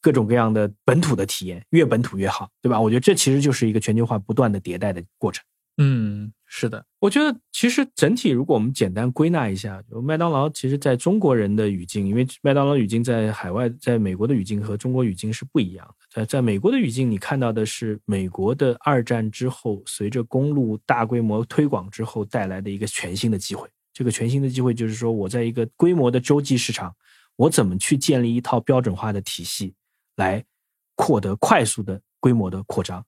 [0.00, 2.80] 各种各样的本土的体验，越本土越好，对吧？
[2.80, 5.44] 我觉得这其实就是一个全球化不断的迭代的过程。
[5.78, 15.94] 嗯，是的，我觉得其实整体，如果我们简单归纳一下，麦当劳其实在中国人的语境，因为麦当劳语境在海外，在美国的语境和中国语境是不一样的。
[16.10, 26.94] 在在美国的语境，你看到的是美国的二战之后，随着公路大规模推广之后带来的一个全新的机会，这个全新的机会就是说，我在一个规模的洲际市场，
[27.36, 29.72] 我怎么去建立一套标准化的体系，
[30.16, 30.44] 来
[30.98, 33.02] 获得快速的规模的扩张。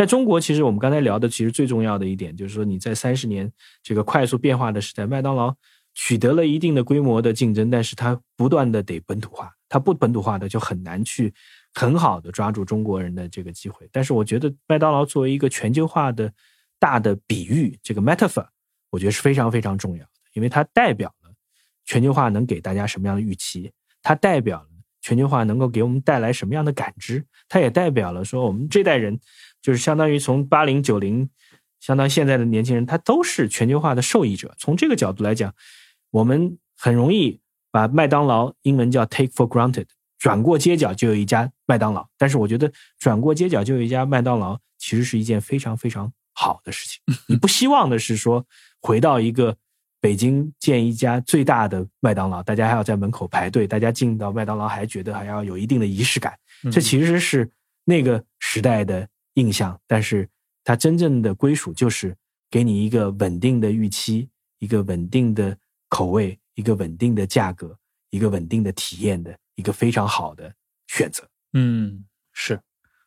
[0.00, 5.54] 在中国，其实我们刚才聊的，其实最重要的一点就是说，你在三十年这个快速变化的时代，麦当劳
[5.92, 11.34] 取得了一定的规模的竞争，但是它不断的得本土化，它不本土化的就很难去
[11.74, 13.86] 很好的抓住中国人的这个机会。
[13.92, 16.32] 但是我觉得麦当劳作为一个全球化的
[16.78, 18.46] 大的比喻，这个 metaphor，
[18.88, 21.30] 我觉得是非常非常重要的，因为它代表了
[21.84, 23.70] 全球化能给大家什么样的预期，
[24.02, 24.66] 它代表了
[25.02, 29.20] 全球化能够给我们带来什么样的感知，它也代表了说我们这代人。
[29.62, 31.28] 就是相当于从八零九零，
[31.80, 34.54] 相当于现在的年轻人，他都是全球化的受益者。
[34.58, 35.54] 从这个角度来讲，
[36.10, 37.40] 我们很容易
[37.70, 39.86] 把麦当劳英文叫 take for granted，
[40.18, 42.06] 转过街角就有一家麦当劳。
[42.16, 47.00] 但是我觉得转过街角就有一家麦当劳，其实是一件非常非常好的事情。
[47.28, 48.44] 你不希望的是说
[48.80, 49.56] 回到一个
[50.00, 56.38] 北京建一家最大的麦当劳，大家还要在门口排队，大家进到麦当劳还觉得还要有一定的仪式感。
[56.72, 57.50] 这其实是
[57.84, 59.06] 那个时代的。
[59.34, 60.28] 印象，但是
[60.64, 62.16] 它真正的归属就是
[62.50, 64.28] 给你一个稳定的预期，
[64.58, 65.56] 一个稳定的
[65.88, 67.76] 口味，一个稳定的价格，
[68.10, 70.52] 一个稳定的体验的一个非常好的
[70.88, 71.28] 选择。
[71.52, 72.60] 嗯，是。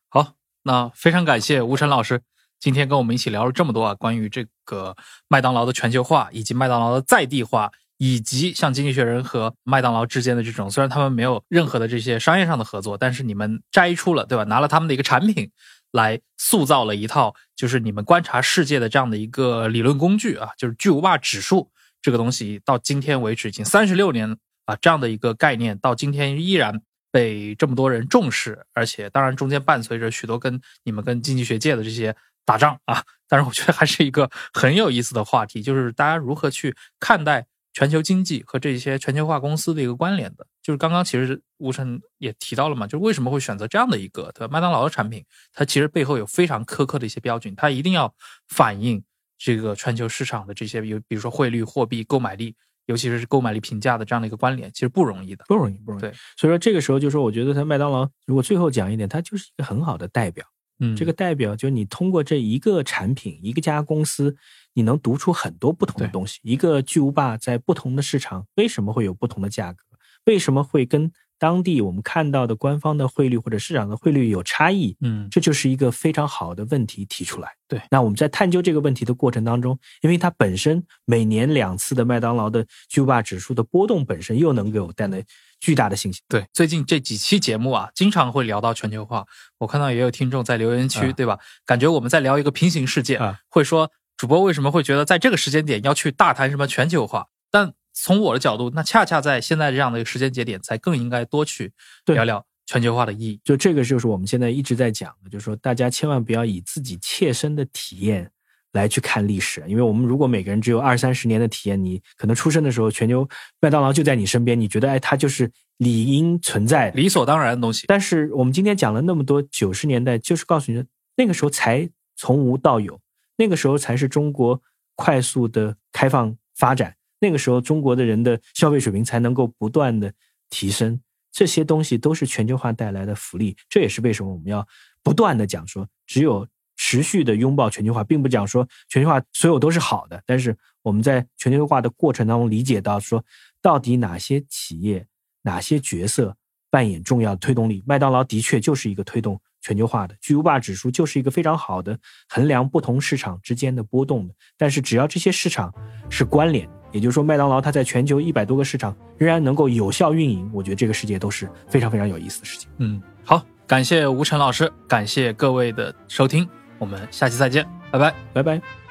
[0.10, 2.22] 好，那非常感谢吴晨老师
[2.60, 4.96] 今天跟我们一起聊了这么多啊，关于这个
[5.28, 14.46] 麦当劳的全球化，以及麦当劳的在地化，以及像经济学人和麦当劳之间的这种，虽然他们没有任何的这些商业上的合作，但是你们摘出了对吧？
[14.46, 15.52] 拿了他们的一个产品。
[15.94, 21.72] 来塑造了一套，就是你们观察世界的这样的一个理论工具啊，就是巨无霸指数
[22.02, 32.14] 这个东西，到今天为止已经三十六年啊，这样的一个概念到今天依然被这么多人重视，而且当然中间伴随着许多跟你们跟经济学界的这些
[32.44, 37.46] 打仗啊， 但是我觉得还是一个很有意思的话题，就是大家如何去看待。
[37.76, 44.52] 全球经济和这些全球化公司的一个关联的，就是刚刚其实吴晨也提到了嘛，就是为什么会选择这样的一个对吧？
[44.52, 48.12] 麦当劳的产品，它其实背后有非常苛刻的一些标准，它一定要
[48.48, 49.04] 反映
[49.38, 52.56] 这个全球市场的这些，有比如说汇率、货币、购买力，
[52.86, 56.02] 尤其是购买力评价的这样的一个关联，其实不容易的，不容易，不容易。
[56.02, 60.46] 对，所以说这个时候就说，我觉得它麦当劳如果最后讲一点，它就是一个很好的代表。
[60.80, 64.36] 嗯，这个代表就是你通过这一个产品，一个家公司。
[64.76, 66.40] 你能读出很多不同的东西。
[66.42, 69.84] 一个巨无霸在不同的市场为什么会有不同的价格？
[70.26, 74.96] 为什么会跟当地我们看到的官方的汇率或者市场的汇率有差异？
[75.02, 77.52] 嗯，这就是一个非常好的问题提出来。
[77.68, 85.22] 对，那我们在探究这个问题的过程当中，因为它本身每年两次的麦当劳的巨无霸指数的波动本身又能给我带来
[85.60, 86.22] 巨大的信息。
[86.30, 89.26] 对，最近这几期节目啊，经常会聊到全球化。
[89.58, 91.38] 我看到也有听众在留言区，对吧？
[91.66, 93.20] 感觉我们在聊一个平行世界，
[93.50, 93.92] 会说。
[94.16, 97.26] 主播为什么会觉得在这个时间点要去大谈什么全球化？
[97.52, 97.74] 但
[98.04, 101.72] 从我的角度，那恰恰在现在这样的一个时间节点，才更应该多去
[102.08, 103.40] 聊聊全球化的意义。
[103.46, 108.30] 就这个，就是我们现在一直在讲的，就是说大家千万不要以自己切身的体验
[108.74, 113.26] 来去看历史，因为我们如果每个人只有二三十年的体验，你可能出生的时候，全球
[113.62, 117.86] 麦当劳就在你身边，你觉得哎，它就是理应存在、理所当然的东西。
[117.88, 120.84] 但是我们今天讲了那么多九十年代，就是告诉你，
[121.16, 123.00] 那个时候才从无到有。
[123.38, 124.62] 那个时候才是中国
[124.96, 126.94] 快速的开放发展，
[127.24, 130.14] 那个时候中国的人的消费水平才能够不断的
[130.50, 131.00] 提升，
[131.32, 133.56] 这些东西都是全球化带来的福利。
[133.70, 134.68] 这也是为什么我们要
[135.02, 136.46] 不断的讲说，只有
[136.76, 140.22] 持续的拥抱全球化，并不讲说全球化所有都是好的。
[140.26, 143.24] 但是我们在全球化的过程当中理解到说，
[143.62, 145.08] 到底哪些企业、
[145.44, 146.36] 哪些角色
[146.70, 147.82] 扮演重要推动力？
[147.86, 149.40] 麦当劳的确就是一个推动。
[149.64, 151.98] 全球化的巨无霸指数就是一个非常好的
[152.30, 155.74] 衡量不同市场之间的波动的，但是只要这些市场
[156.10, 162.70] 是关联，也就是说麦当劳它在全球一百多个市场仍然能够有效运营，我觉得这个世界都是非常非常有意思的事情。
[162.78, 166.48] 嗯，好，感谢吴晨老师，感谢各位的收听，
[166.78, 168.83] 我们下期再见，拜拜，拜拜。